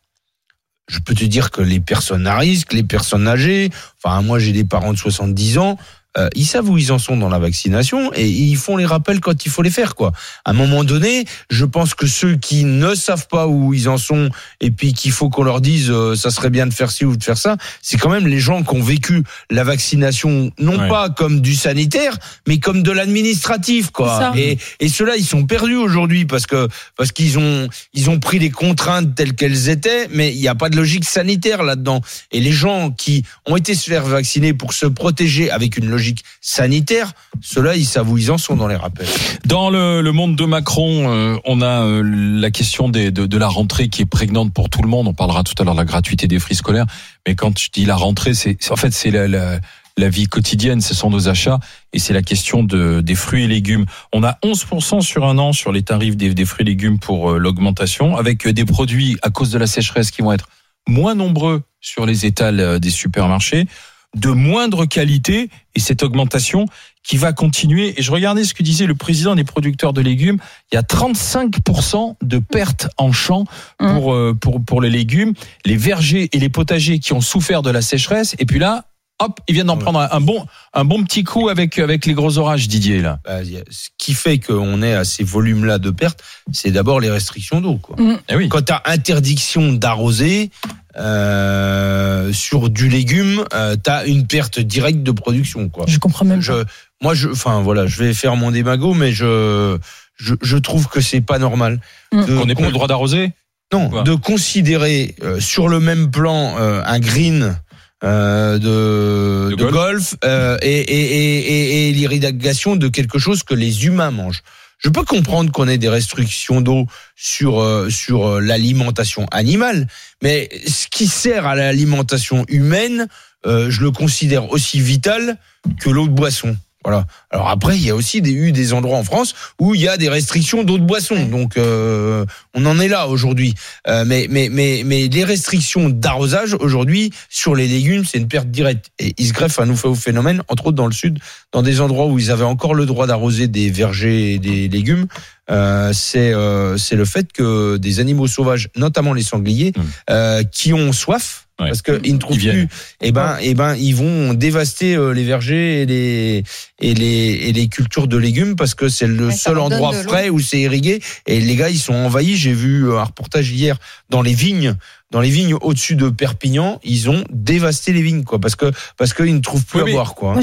Je 0.89 0.99
peux 0.99 1.13
te 1.13 1.23
dire 1.25 1.51
que 1.51 1.61
les 1.61 1.79
personnes 1.79 2.25
à 2.27 2.35
risque, 2.35 2.73
les 2.73 2.83
personnes 2.83 3.27
âgées, 3.27 3.69
enfin, 4.03 4.21
moi 4.23 4.39
j'ai 4.39 4.51
des 4.51 4.65
parents 4.65 4.91
de 4.93 4.97
70 4.97 5.57
ans, 5.59 5.77
euh, 6.17 6.29
ils 6.35 6.45
savent 6.45 6.69
où 6.69 6.77
ils 6.77 6.91
en 6.91 6.99
sont 6.99 7.17
dans 7.17 7.29
la 7.29 7.39
vaccination 7.39 8.11
et 8.13 8.27
ils 8.27 8.55
font 8.55 8.77
les 8.77 8.85
rappels 8.85 9.19
quand 9.19 9.45
il 9.45 9.49
faut 9.51 9.61
les 9.63 9.71
faire, 9.71 9.95
quoi. 9.95 10.11
À 10.45 10.51
un 10.51 10.53
moment 10.53 10.83
donné, 10.83 11.25
je 11.49 11.65
pense 11.65 11.95
que 11.95 12.05
ceux 12.05 12.35
qui 12.35 12.65
ne 12.65 12.93
savent 12.93 13.27
pas 13.27 13.47
où 13.47 13.73
ils 13.73 13.89
en 13.89 13.97
sont 13.97 14.29
et 14.61 14.69
puis 14.69 14.93
qu'il 14.93 15.11
faut 15.11 15.29
qu'on 15.29 15.43
leur 15.43 15.59
dise 15.61 15.89
euh, 15.89 16.15
ça 16.15 16.29
serait 16.29 16.49
bien 16.51 16.67
de 16.67 16.73
faire 16.73 16.91
ci 16.91 17.03
ou 17.05 17.17
de 17.17 17.23
faire 17.23 17.37
ça, 17.37 17.57
c'est 17.81 17.97
quand 17.97 18.09
même 18.09 18.27
les 18.27 18.39
gens 18.39 18.61
qui 18.63 18.75
ont 18.75 18.83
vécu 18.83 19.23
la 19.49 19.63
vaccination 19.63 20.51
non 20.59 20.73
Ouais. 20.73 20.89
pas 20.89 21.09
comme 21.09 21.39
du 21.39 21.55
sanitaire, 21.55 22.17
mais 22.47 22.59
comme 22.59 22.83
de 22.83 22.91
l'administratif, 22.91 23.91
quoi. 23.91 24.33
Et, 24.35 24.57
et 24.79 24.89
ceux-là, 24.89 25.15
ils 25.17 25.25
sont 25.25 25.45
perdus 25.45 25.75
aujourd'hui 25.75 26.25
parce 26.25 26.45
que 26.47 26.67
parce 26.97 27.11
qu'ils 27.11 27.37
ont 27.37 27.69
ils 27.93 28.09
ont 28.09 28.19
pris 28.19 28.39
les 28.39 28.49
contraintes 28.49 29.15
telles 29.15 29.33
qu'elles 29.35 29.69
étaient, 29.69 30.07
mais 30.11 30.33
il 30.33 30.39
n'y 30.41 30.47
a 30.47 30.55
pas 30.55 30.69
de 30.69 30.75
logique 30.75 31.05
sanitaire 31.05 31.63
là-dedans. 31.63 32.01
Et 32.31 32.39
les 32.39 32.51
gens 32.51 32.91
qui 32.91 33.23
ont 33.45 33.55
été 33.55 33.75
se 33.75 33.89
faire 33.89 34.03
vacciner 34.05 34.53
pour 34.53 34.73
se 34.73 34.85
protéger 34.87 35.49
avec 35.51 35.77
une 35.77 35.89
logique 35.89 36.02
sanitaire, 36.41 37.13
ceux-là, 37.41 37.75
ils 37.75 37.85
savent 37.85 38.09
où 38.09 38.17
ils 38.17 38.31
en 38.31 38.37
sont 38.37 38.55
dans 38.55 38.67
les 38.67 38.75
rappels. 38.75 39.07
Dans 39.45 39.69
le, 39.69 40.01
monde 40.11 40.35
de 40.35 40.45
Macron, 40.45 41.11
euh, 41.11 41.35
on 41.45 41.61
a 41.61 41.83
euh, 41.83 42.01
la 42.03 42.51
question 42.51 42.89
de, 42.89 43.37
la 43.37 43.47
rentrée 43.47 43.89
qui 43.89 44.01
est 44.01 44.05
prégnante 44.05 44.53
pour 44.53 44.69
tout 44.69 44.81
le 44.81 44.87
monde. 44.87 45.07
On 45.07 45.13
parlera 45.13 45.43
tout 45.43 45.53
à 45.59 45.63
l'heure 45.63 45.73
de 45.73 45.79
la 45.79 45.85
gratuité 45.85 46.27
des 46.27 46.39
fruits 46.39 46.55
scolaires. 46.55 46.85
Mais 47.27 47.35
quand 47.35 47.57
je 47.57 47.69
dis 47.71 47.85
la 47.85 47.95
rentrée, 47.95 48.33
c'est 48.33 48.57
en 48.71 48.75
fait 48.75 48.91
c'est 48.91 49.11
la, 49.11 50.09
vie 50.09 50.25
quotidienne, 50.25 50.81
ce 50.81 50.93
sont 50.93 51.09
nos 51.09 51.29
achats 51.29 51.59
et 51.93 51.99
c'est 51.99 52.13
la 52.13 52.21
question 52.21 52.63
de, 52.63 53.01
des 53.01 53.15
fruits 53.15 53.43
et 53.43 53.47
légumes. 53.47 53.85
On 54.11 54.23
a 54.23 54.37
11% 54.43 55.01
sur 55.01 55.25
un 55.25 55.37
an 55.37 55.53
sur 55.53 55.71
les 55.71 55.83
tarifs 55.83 56.17
des, 56.17 56.45
fruits 56.45 56.65
et 56.65 56.69
légumes 56.69 56.99
pour 56.99 57.31
euh, 57.31 57.37
l'augmentation, 57.37 58.17
avec 58.17 58.47
des 58.47 58.65
produits 58.65 59.17
à 59.21 59.29
cause 59.29 59.51
de 59.51 59.57
la 59.57 59.67
sécheresse 59.67 60.11
qui 60.11 60.21
vont 60.21 60.33
être 60.33 60.49
moins 60.87 61.15
nombreux 61.15 61.61
sur 61.79 62.05
les 62.05 62.25
étals 62.25 62.79
des 62.79 62.89
supermarchés, 62.89 63.67
de 64.15 64.29
moindre 64.29 64.85
qualité 64.85 65.49
et 65.75 65.79
cette 65.79 66.03
augmentation 66.03 66.65
qui 67.03 67.17
va 67.17 67.33
continuer. 67.33 67.99
Et 67.99 68.01
je 68.01 68.11
regardais 68.11 68.43
ce 68.43 68.53
que 68.53 68.63
disait 68.63 68.85
le 68.85 68.95
président 68.95 69.35
des 69.35 69.43
producteurs 69.43 69.93
de 69.93 70.01
légumes. 70.01 70.37
Il 70.71 70.75
y 70.75 70.77
a 70.77 70.81
35% 70.81 72.15
de 72.21 72.37
pertes 72.39 72.87
en 72.97 73.11
champ 73.11 73.45
pour, 73.77 74.13
euh, 74.13 74.33
pour, 74.39 74.63
pour 74.63 74.81
les 74.81 74.89
légumes. 74.89 75.33
Les 75.65 75.77
vergers 75.77 76.29
et 76.31 76.39
les 76.39 76.49
potagers 76.49 76.99
qui 76.99 77.13
ont 77.13 77.21
souffert 77.21 77.61
de 77.61 77.69
la 77.69 77.81
sécheresse. 77.81 78.35
Et 78.39 78.45
puis 78.45 78.59
là, 78.59 78.85
hop, 79.19 79.39
ils 79.47 79.53
viennent 79.53 79.67
d'en 79.67 79.77
prendre 79.77 79.99
un, 79.99 80.09
un 80.11 80.21
bon, 80.21 80.45
un 80.73 80.85
bon 80.85 81.03
petit 81.03 81.23
coup 81.23 81.49
avec, 81.49 81.79
avec 81.79 82.05
les 82.05 82.13
gros 82.13 82.37
orages, 82.37 82.67
Didier, 82.67 83.01
là. 83.01 83.19
Bah, 83.25 83.39
ce 83.69 83.89
qui 83.97 84.13
fait 84.13 84.39
qu'on 84.39 84.81
est 84.81 84.93
à 84.93 85.03
ces 85.03 85.23
volumes-là 85.23 85.79
de 85.79 85.91
pertes, 85.91 86.23
c'est 86.51 86.71
d'abord 86.71 86.99
les 86.99 87.09
restrictions 87.09 87.61
d'eau, 87.61 87.77
quoi. 87.77 87.95
Eh 88.29 88.35
oui. 88.35 88.49
Quand 88.49 88.63
tu 88.63 88.73
as 88.73 88.81
interdiction 88.85 89.73
d'arroser 89.73 90.51
euh, 90.97 92.31
sur 92.33 92.69
du 92.69 92.89
légume, 92.89 93.43
euh, 93.53 93.75
tu 93.81 93.89
as 93.89 94.05
une 94.05 94.27
perte 94.27 94.59
directe 94.59 95.03
de 95.03 95.11
production, 95.11 95.69
quoi. 95.69 95.85
Je 95.87 95.97
comprends 95.99 96.25
même 96.25 96.39
pas. 96.39 96.45
Je, 96.45 96.63
moi, 97.01 97.13
je, 97.13 97.29
enfin 97.29 97.61
voilà, 97.61 97.87
je 97.87 98.03
vais 98.03 98.13
faire 98.13 98.35
mon 98.35 98.51
démago, 98.51 98.93
mais 98.93 99.11
je, 99.11 99.77
je, 100.15 100.35
je 100.41 100.57
trouve 100.57 100.87
que 100.87 101.01
c'est 101.01 101.21
pas 101.21 101.39
normal. 101.39 101.79
Mm. 102.11 102.25
De 102.25 102.37
On 102.37 102.45
n'est 102.45 102.55
pas 102.55 102.65
le 102.65 102.71
droit 102.71 102.87
d'arroser 102.87 103.31
non, 103.71 103.89
Quoi 103.89 104.03
de 104.03 104.13
considérer 104.13 105.15
euh, 105.23 105.39
sur 105.39 105.67
le 105.67 105.79
même 105.79 106.11
plan 106.11 106.55
euh, 106.59 106.83
un 106.85 106.99
green 106.99 107.57
euh, 108.03 108.59
de, 108.59 109.49
De 109.51 109.55
de 109.55 109.63
golf. 109.63 109.73
golf, 109.73 110.15
euh, 110.25 110.57
et, 110.61 110.79
et, 110.79 111.01
et, 111.01 111.39
et, 111.39 111.89
et 111.89 111.91
l'irrigation 111.91 112.75
de 112.75 112.87
quelque 112.87 113.17
chose 113.17 113.41
que 113.43 113.55
les 113.55 113.85
humains 113.85 114.11
mangent. 114.11 114.43
Je 114.83 114.89
peux 114.89 115.03
comprendre 115.03 115.51
qu'on 115.51 115.67
ait 115.67 115.77
des 115.77 115.87
restrictions 115.87 116.59
d'eau 116.59 116.87
sur 117.15 117.61
euh, 117.61 117.89
sur 117.89 118.27
euh, 118.27 118.39
l'alimentation 118.41 119.25
animale, 119.31 119.87
mais 120.21 120.49
ce 120.67 120.87
qui 120.87 121.07
sert 121.07 121.47
à 121.47 121.55
l'alimentation 121.55 122.43
humaine, 122.49 123.07
euh, 123.45 123.69
je 123.69 123.81
le 123.81 123.91
considère 123.91 124.51
aussi 124.51 124.81
vital 124.81 125.37
que 125.79 125.89
l'eau 125.89 126.07
de 126.07 126.13
boisson. 126.13 126.57
Voilà. 126.83 127.05
Alors 127.31 127.49
après, 127.49 127.77
il 127.77 127.85
y 127.85 127.89
a 127.89 127.95
aussi 127.95 128.21
des, 128.21 128.31
eu 128.31 128.51
des 128.51 128.73
endroits 128.73 128.97
en 128.97 129.03
France 129.03 129.33
où 129.59 129.75
il 129.75 129.81
y 129.81 129.87
a 129.87 129.97
des 129.97 130.09
restrictions 130.09 130.63
d'eau 130.63 130.77
de 130.77 130.83
boisson. 130.83 131.25
Donc 131.27 131.57
euh, 131.57 132.25
on 132.53 132.65
en 132.65 132.79
est 132.79 132.87
là 132.87 133.07
aujourd'hui. 133.07 133.55
Euh, 133.87 134.03
mais 134.05 134.27
mais 134.29 134.49
mais 134.51 134.83
mais 134.85 135.07
les 135.07 135.23
restrictions 135.23 135.89
d'arrosage 135.89 136.55
aujourd'hui 136.59 137.11
sur 137.29 137.55
les 137.55 137.67
légumes, 137.67 138.05
c'est 138.05 138.17
une 138.17 138.27
perte 138.27 138.49
directe. 138.49 138.91
Et 138.99 139.13
il 139.17 139.27
se 139.27 139.33
greffe 139.33 139.59
un 139.59 139.65
nouveau 139.65 139.95
phénomène, 139.95 140.43
entre 140.47 140.67
autres 140.67 140.77
dans 140.77 140.87
le 140.87 140.93
sud, 140.93 141.19
dans 141.51 141.61
des 141.61 141.81
endroits 141.81 142.07
où 142.07 142.19
ils 142.19 142.31
avaient 142.31 142.43
encore 142.43 142.73
le 142.73 142.85
droit 142.85 143.07
d'arroser 143.07 143.47
des 143.47 143.69
vergers 143.69 144.33
et 144.33 144.39
des 144.39 144.67
légumes. 144.67 145.07
Euh, 145.51 145.91
c'est 145.93 146.33
euh, 146.33 146.77
c'est 146.77 146.95
le 146.95 147.05
fait 147.05 147.31
que 147.33 147.77
des 147.77 147.99
animaux 147.99 148.27
sauvages, 148.27 148.69
notamment 148.75 149.13
les 149.13 149.23
sangliers, 149.23 149.73
euh, 150.09 150.43
qui 150.43 150.73
ont 150.73 150.93
soif. 150.93 151.47
Parce 151.55 151.83
qu'ils 151.83 152.15
ne 152.15 152.17
trouvent 152.17 152.41
Ils 152.43 152.49
plus, 152.49 152.67
et 152.99 153.11
ben, 153.11 153.37
et 153.39 153.53
ben, 153.53 153.75
ils 153.75 153.95
vont 153.95 154.33
dévaster 154.33 154.95
euh, 154.95 155.13
les 155.13 155.23
vergers 155.23 155.83
et 155.83 155.85
les 155.85 156.43
et 156.83 156.93
les 156.93 157.47
et 157.47 157.53
les 157.53 157.67
cultures 157.67 158.07
de 158.07 158.17
légumes 158.17 158.55
parce 158.55 158.75
que 158.75 158.89
c'est 158.89 159.07
le 159.07 159.31
seul 159.31 159.57
endroit 159.57 159.93
frais 159.93 160.29
où 160.29 160.39
c'est 160.39 160.59
irrigué. 160.59 161.01
Et 161.25 161.39
les 161.39 161.55
gars, 161.55 161.69
ils 161.69 161.79
sont 161.79 161.93
envahis. 161.93 162.35
J'ai 162.35 162.53
vu 162.53 162.89
euh, 162.89 162.99
un 162.99 163.05
reportage 163.05 163.49
hier 163.49 163.77
dans 164.09 164.21
les 164.21 164.33
vignes, 164.33 164.75
dans 165.11 165.21
les 165.21 165.29
vignes 165.29 165.53
au-dessus 165.61 165.95
de 165.95 166.09
Perpignan, 166.09 166.79
ils 166.83 167.09
ont 167.09 167.23
dévasté 167.31 167.93
les 167.93 168.01
vignes, 168.01 168.23
quoi, 168.23 168.39
parce 168.39 168.55
que 168.55 168.71
parce 168.97 169.13
qu'ils 169.13 169.33
ne 169.35 169.39
trouvent 169.41 169.63
plus 169.63 169.81
Oui, 169.83 169.91
à 169.91 169.93
boire, 169.93 170.15
quoi. 170.15 170.35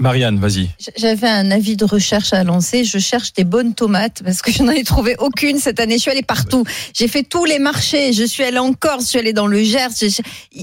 Marianne, 0.00 0.38
vas-y. 0.38 0.70
J'avais 0.96 1.28
un 1.28 1.50
avis 1.50 1.76
de 1.76 1.84
recherche 1.84 2.32
à 2.32 2.42
lancer. 2.42 2.84
Je 2.84 2.98
cherche 2.98 3.32
des 3.32 3.44
bonnes 3.44 3.74
tomates 3.74 4.22
parce 4.24 4.42
que 4.42 4.50
je 4.52 4.62
n'en 4.62 4.72
ai 4.72 4.84
trouvé 4.84 5.16
aucune 5.18 5.58
cette 5.58 5.78
année. 5.80 5.96
Je 5.96 6.02
suis 6.02 6.10
allée 6.10 6.22
partout. 6.22 6.64
J'ai 6.94 7.08
fait 7.08 7.22
tous 7.24 7.44
les 7.44 7.58
marchés. 7.58 8.12
Je 8.12 8.24
suis 8.24 8.44
allée 8.44 8.58
en 8.58 8.72
Corse. 8.72 9.04
Je 9.04 9.08
suis 9.10 9.18
allée 9.18 9.32
dans 9.34 9.46
le 9.46 9.62
Gers. 9.62 9.88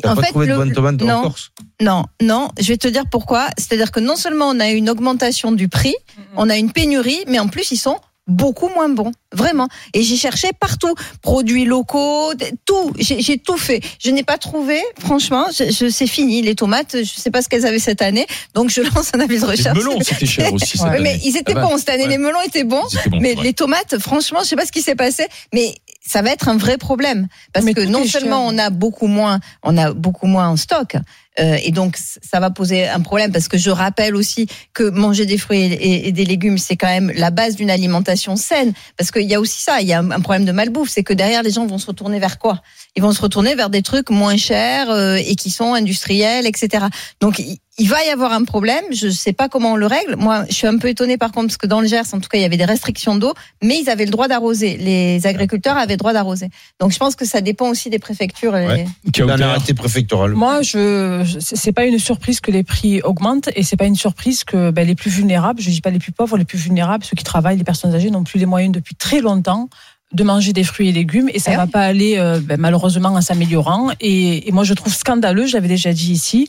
T'as 0.01 0.11
En 0.11 0.15
pas 0.15 0.23
fait, 0.23 0.29
trouvé 0.29 0.47
de 0.47 0.55
bonnes 0.55 0.71
tomates 0.73 1.01
en 1.01 1.05
non. 1.05 1.21
Corse? 1.21 1.51
Non, 1.81 2.03
non, 2.21 2.49
je 2.59 2.67
vais 2.69 2.77
te 2.77 2.87
dire 2.87 3.03
pourquoi. 3.11 3.47
C'est-à-dire 3.57 3.91
que 3.91 3.99
non 3.99 4.15
seulement 4.15 4.49
on 4.49 4.59
a 4.59 4.69
une 4.69 4.89
augmentation 4.89 5.51
du 5.51 5.67
prix, 5.67 5.95
on 6.35 6.49
a 6.49 6.57
une 6.57 6.71
pénurie, 6.71 7.23
mais 7.27 7.39
en 7.39 7.47
plus 7.47 7.69
ils 7.71 7.77
sont 7.77 7.99
beaucoup 8.25 8.67
moins 8.69 8.89
bons, 8.89 9.11
vraiment. 9.31 9.69
Et 9.93 10.01
j'ai 10.03 10.17
cherché 10.17 10.49
partout, 10.59 10.93
produits 11.21 11.63
locaux, 11.63 12.33
tout, 12.65 12.91
j'ai 12.99 13.37
tout 13.37 13.57
fait. 13.57 13.79
Je 14.03 14.09
n'ai 14.11 14.23
pas 14.23 14.37
trouvé, 14.37 14.81
franchement, 14.99 15.45
je, 15.57 15.71
je- 15.71 15.89
c'est 15.89 16.07
fini. 16.07 16.41
Les 16.41 16.53
tomates, 16.55 16.97
je 17.03 17.05
sais 17.21 17.31
pas 17.31 17.41
ce 17.41 17.47
qu'elles 17.47 17.65
avaient 17.65 17.79
cette 17.79 18.01
année, 18.01 18.25
donc 18.53 18.69
je 18.69 18.81
lance 18.81 19.11
un 19.13 19.21
avis 19.21 19.35
de 19.39 19.41
Les 19.45 19.47
recherche. 19.51 19.77
melons, 19.77 19.99
c'était 20.01 20.25
cher 20.25 20.51
aussi. 20.51 20.77
cette 20.77 20.81
Ouais, 20.89 20.97
année. 20.97 20.99
mais 21.03 21.19
ils 21.23 21.37
étaient 21.37 21.53
Ah 21.55 21.61
bah, 21.61 21.67
bons 21.69 21.77
cette 21.77 21.89
année, 21.89 22.03
ouais. 22.03 22.09
les 22.09 22.17
melons 22.17 22.41
étaient 22.45 22.65
bons. 22.65 22.83
Ils 22.91 22.97
étaient 22.99 23.09
bons, 23.11 23.19
Mais 23.21 23.35
ouais. 23.37 23.43
les 23.43 23.53
tomates, 23.53 23.97
franchement, 23.99 24.39
je 24.41 24.47
sais 24.49 24.55
pas 24.57 24.65
ce 24.65 24.73
qui 24.73 24.81
s'est 24.81 24.95
passé, 24.95 25.25
mais 25.53 25.73
ça 26.07 26.21
va 26.21 26.31
être 26.31 26.47
un 26.49 26.57
vrai 26.57 26.77
problème 26.77 27.27
parce 27.53 27.65
Mais 27.65 27.73
que 27.73 27.81
non 27.81 28.05
seulement 28.05 28.49
cher. 28.49 28.53
on 28.55 28.57
a 28.57 28.69
beaucoup 28.69 29.07
moins, 29.07 29.39
on 29.63 29.77
a 29.77 29.93
beaucoup 29.93 30.25
moins 30.27 30.47
en 30.47 30.55
stock, 30.55 30.95
euh, 31.39 31.57
et 31.63 31.71
donc 31.71 31.97
ça 31.97 32.39
va 32.39 32.49
poser 32.49 32.87
un 32.87 33.01
problème 33.01 33.31
parce 33.31 33.47
que 33.47 33.57
je 33.57 33.69
rappelle 33.69 34.15
aussi 34.15 34.47
que 34.73 34.89
manger 34.89 35.25
des 35.25 35.37
fruits 35.37 35.59
et, 35.61 35.73
et- 35.73 36.07
et 36.07 36.11
des 36.11 36.25
légumes 36.25 36.57
c'est 36.57 36.75
quand 36.77 36.87
même 36.87 37.11
la 37.15 37.29
base 37.29 37.55
d'une 37.55 37.69
alimentation 37.69 38.35
saine 38.35 38.73
parce 38.97 39.11
qu'il 39.11 39.23
y 39.29 39.35
a 39.35 39.39
aussi 39.39 39.61
ça, 39.61 39.81
il 39.81 39.87
y 39.87 39.93
a 39.93 39.99
un, 39.99 40.09
un 40.11 40.19
problème 40.21 40.45
de 40.45 40.51
malbouffe, 40.51 40.89
c'est 40.89 41.03
que 41.03 41.13
derrière 41.13 41.43
les 41.43 41.51
gens 41.51 41.65
vont 41.67 41.77
se 41.77 41.85
retourner 41.87 42.19
vers 42.19 42.39
quoi? 42.39 42.61
Ils 42.95 43.03
vont 43.03 43.11
se 43.11 43.21
retourner 43.21 43.53
vers 43.55 43.69
des 43.69 43.83
trucs 43.83 44.09
moins 44.09 44.37
chers 44.37 44.89
euh, 44.89 45.15
et 45.17 45.35
qui 45.35 45.49
sont 45.51 45.73
industriels, 45.73 46.47
etc. 46.47 46.85
Donc 47.21 47.39
il 47.79 47.87
va 47.89 48.03
y 48.05 48.09
avoir 48.09 48.31
un 48.33 48.43
problème. 48.43 48.83
Je 48.91 49.07
sais 49.09 49.33
pas 49.33 49.49
comment 49.49 49.73
on 49.73 49.75
le 49.75 49.85
règle. 49.85 50.15
Moi, 50.17 50.45
je 50.49 50.53
suis 50.55 50.67
un 50.67 50.77
peu 50.77 50.87
étonnée 50.89 51.17
par 51.17 51.31
contre 51.31 51.47
parce 51.47 51.57
que 51.57 51.67
dans 51.67 51.79
le 51.81 51.87
Gers, 51.87 52.05
en 52.13 52.19
tout 52.19 52.27
cas, 52.29 52.37
il 52.37 52.41
y 52.41 52.45
avait 52.45 52.57
des 52.57 52.65
restrictions 52.65 53.15
d'eau, 53.15 53.33
mais 53.63 53.79
ils 53.79 53.89
avaient 53.89 54.05
le 54.05 54.11
droit 54.11 54.27
d'arroser. 54.27 54.77
Les 54.77 55.25
agriculteurs 55.27 55.77
avaient 55.77 55.93
le 55.93 55.97
droit 55.97 56.13
d'arroser. 56.13 56.49
Donc, 56.79 56.91
je 56.91 56.97
pense 56.97 57.15
que 57.15 57.25
ça 57.25 57.41
dépend 57.41 57.69
aussi 57.69 57.89
des 57.89 57.99
préfectures. 57.99 58.55
et- 58.57 58.67
Ouais. 58.67 58.85
Qui 59.13 59.21
a 59.21 59.25
d'un 59.25 59.35
opéré- 59.35 59.43
arrêté 59.43 59.73
préfectoral. 59.73 60.31
Moi, 60.31 60.61
je, 60.63 61.23
c'est 61.39 61.71
pas 61.71 61.85
une 61.85 61.99
surprise 61.99 62.39
que 62.39 62.51
les 62.51 62.63
prix 62.63 63.01
augmentent 63.03 63.49
et 63.55 63.63
c'est 63.63 63.77
pas 63.77 63.85
une 63.85 63.95
surprise 63.95 64.43
que 64.43 64.71
ben, 64.71 64.85
les 64.87 64.95
plus 64.95 65.11
vulnérables, 65.11 65.61
je 65.61 65.69
dis 65.69 65.81
pas 65.81 65.89
les 65.91 65.99
plus 65.99 66.11
pauvres, 66.11 66.37
les 66.37 66.45
plus 66.45 66.57
vulnérables, 66.57 67.03
ceux 67.03 67.15
qui 67.15 67.23
travaillent, 67.23 67.57
les 67.57 67.63
personnes 67.63 67.93
âgées 67.93 68.09
n'ont 68.09 68.23
plus 68.23 68.39
les 68.39 68.45
moyens 68.45 68.73
depuis 68.73 68.95
très 68.95 69.21
longtemps 69.21 69.69
de 70.13 70.23
manger 70.23 70.53
des 70.53 70.63
fruits 70.63 70.87
et 70.87 70.91
légumes 70.93 71.29
et 71.33 71.37
ça 71.39 71.51
Eh 71.53 71.57
va 71.57 71.67
pas 71.67 71.81
aller 71.81 72.15
euh, 72.17 72.39
ben, 72.41 72.57
malheureusement 72.59 73.09
en 73.09 73.19
s'améliorant 73.21 73.89
et, 73.99 74.47
et 74.47 74.51
moi 74.53 74.63
je 74.63 74.73
trouve 74.73 74.93
scandaleux, 74.93 75.47
je 75.47 75.53
l'avais 75.53 75.67
déjà 75.67 75.91
dit 75.91 76.13
ici, 76.13 76.47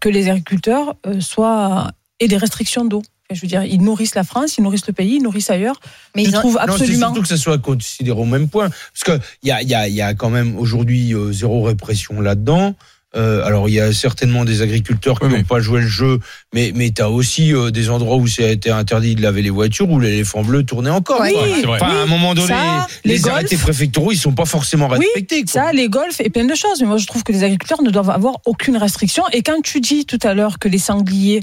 que 0.00 0.08
les 0.08 0.28
agriculteurs 0.28 0.96
euh, 1.06 1.20
soient 1.20 1.90
aient 2.20 2.28
des 2.28 2.36
restrictions 2.36 2.84
d'eau. 2.84 3.02
Je 3.32 3.40
veux 3.40 3.48
dire, 3.48 3.64
ils 3.64 3.82
nourrissent 3.82 4.14
la 4.14 4.22
France, 4.22 4.56
ils 4.56 4.62
nourrissent 4.62 4.86
le 4.86 4.92
pays, 4.92 5.16
ils 5.16 5.22
nourrissent 5.22 5.50
ailleurs. 5.50 5.80
Mais 6.14 6.24
je 6.24 6.28
ils 6.30 6.36
ont- 6.36 6.40
trouve 6.40 6.54
Non, 6.54 6.60
c'est 6.66 6.70
absolument. 6.72 7.06
surtout 7.08 7.22
que 7.22 7.28
ça 7.28 7.36
soit 7.36 7.58
considéré 7.58 8.18
au 8.20 8.24
même 8.24 8.48
point. 8.48 8.70
Parce 8.70 9.02
qu'il 9.04 9.48
y 9.48 9.50
a, 9.50 9.62
il 9.62 9.68
y, 9.68 9.74
a, 9.74 9.88
il 9.88 9.94
y 9.94 10.00
a 10.02 10.14
quand 10.14 10.30
même 10.30 10.56
aujourd'hui 10.56 11.12
euh, 11.12 11.32
zéro 11.32 11.62
répression 11.64 12.20
là-dedans. 12.20 12.74
Euh, 13.14 13.44
alors, 13.46 13.68
il 13.68 13.74
y 13.74 13.80
a 13.80 13.92
certainement 13.92 14.44
des 14.44 14.60
agriculteurs 14.62 15.20
qui 15.20 15.26
n'ont 15.26 15.36
oui. 15.36 15.44
pas 15.44 15.60
joué 15.60 15.80
le 15.80 15.86
jeu, 15.86 16.18
mais, 16.52 16.72
mais 16.74 16.90
tu 16.90 17.00
as 17.00 17.08
aussi 17.08 17.54
euh, 17.54 17.70
des 17.70 17.88
endroits 17.88 18.16
où 18.16 18.26
ça 18.26 18.42
a 18.42 18.48
été 18.48 18.70
interdit 18.70 19.14
de 19.14 19.22
laver 19.22 19.40
les 19.42 19.48
voitures, 19.50 19.88
où 19.88 20.00
l'éléphant 20.00 20.42
bleu 20.42 20.64
tournait 20.64 20.90
encore. 20.90 21.20
Oui, 21.22 21.30
c'est 21.54 21.62
vrai. 21.66 21.78
Enfin, 21.80 21.96
à 21.96 22.02
un 22.02 22.06
moment 22.06 22.34
donné, 22.34 22.48
Ça, 22.48 22.86
les, 23.04 23.14
les 23.14 23.20
golfs. 23.20 23.34
arrêtés 23.34 23.56
préfectoraux, 23.56 24.12
ils 24.12 24.18
sont 24.18 24.32
pas 24.32 24.44
forcément 24.44 24.88
Oui, 24.90 24.98
respectés. 24.98 25.44
quoi. 25.44 25.52
Ça, 25.52 25.72
les 25.72 25.88
golfs 25.88 26.20
et 26.20 26.28
plein 26.30 26.44
de 26.44 26.54
choses. 26.54 26.80
Mais 26.80 26.86
moi, 26.86 26.98
je 26.98 27.06
trouve 27.06 27.22
que 27.22 27.32
les 27.32 27.42
agriculteurs 27.44 27.80
ne 27.82 27.90
doivent 27.90 28.10
avoir 28.10 28.38
aucune 28.44 28.76
restriction. 28.76 29.22
Et 29.32 29.42
quand 29.42 29.62
tu 29.62 29.80
dis 29.80 30.04
tout 30.04 30.18
à 30.22 30.34
l'heure 30.34 30.58
que 30.58 30.68
les 30.68 30.78
sangliers 30.78 31.40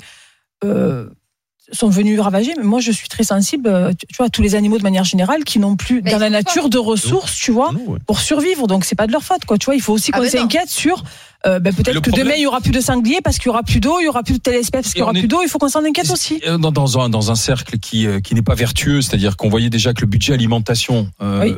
euh, 0.63 1.08
sont 1.72 1.89
venus 1.89 2.20
ravager, 2.20 2.51
mais 2.58 2.63
moi, 2.65 2.82
je 2.82 2.91
suis 2.91 3.08
très 3.08 3.24
sensible, 3.24 3.96
tu 3.98 4.15
vois, 4.17 4.27
à 4.27 4.29
tous 4.29 4.41
les 4.43 4.53
animaux 4.53 4.77
de 4.77 4.84
manière 4.84 5.05
générale 5.05 5.43
qui 5.43 5.58
n'ont 5.60 5.75
plus 5.77 6.01
Mais 6.03 6.12
dans 6.12 6.20
la 6.20 6.29
nature 6.29 6.70
de 6.70 6.77
ressources, 6.77 7.36
tu 7.39 7.51
vois, 7.51 7.72
non, 7.72 7.93
ouais. 7.93 8.00
pour 8.05 8.20
survivre. 8.20 8.67
Donc, 8.67 8.86
c'est 8.86 8.96
pas 8.96 9.08
de 9.08 9.12
leur 9.13 9.24
faute, 9.24 9.46
quoi. 9.46 9.58
Tu 9.58 9.65
vois, 9.65 9.75
il 9.75 9.82
faut 9.82 9.93
aussi 9.93 10.12
Ah, 10.13 10.20
qu'on 10.20 10.29
s'inquiète 10.29 10.70
sur. 10.70 11.03
Euh, 11.45 11.59
ben, 11.59 11.73
peut-être 11.73 12.01
que 12.01 12.09
problème- 12.09 12.25
demain 12.27 12.35
il 12.38 12.43
y 12.43 12.47
aura 12.47 12.62
plus 12.62 12.71
de 12.71 12.79
sangliers 12.81 13.19
parce 13.23 13.38
qu'il 13.38 13.47
y 13.47 13.50
aura 13.50 13.63
plus 13.63 13.79
d'eau, 13.79 14.00
il 14.00 14.05
y 14.05 14.07
aura 14.07 14.23
plus 14.23 14.35
de 14.35 14.39
telle 14.39 14.55
espèce 14.55 14.83
parce 14.83 14.93
qu'il 14.93 15.00
y 15.00 15.03
aura 15.03 15.12
est- 15.13 15.19
plus 15.19 15.27
d'eau. 15.27 15.41
Il 15.43 15.50
faut 15.50 15.57
qu'on 15.59 15.67
s'en 15.69 15.83
inquiète 15.85 16.09
aussi. 16.12 16.41
Euh, 16.47 16.57
Dans, 16.57 16.71
dans 16.71 17.00
un, 17.00 17.09
dans 17.09 17.31
un 17.31 17.35
cercle 17.35 17.77
qui, 17.79 18.07
euh, 18.07 18.19
qui 18.21 18.33
n'est 18.35 18.41
pas 18.41 18.55
vertueux, 18.55 19.01
c'est-à-dire 19.01 19.35
qu'on 19.38 19.50
voyait 19.50 19.69
déjà 19.69 19.93
que 19.93 20.01
le 20.01 20.07
budget 20.07 20.33
alimentation 20.33 21.09
euh, 21.21 21.41
Oui. 21.43 21.53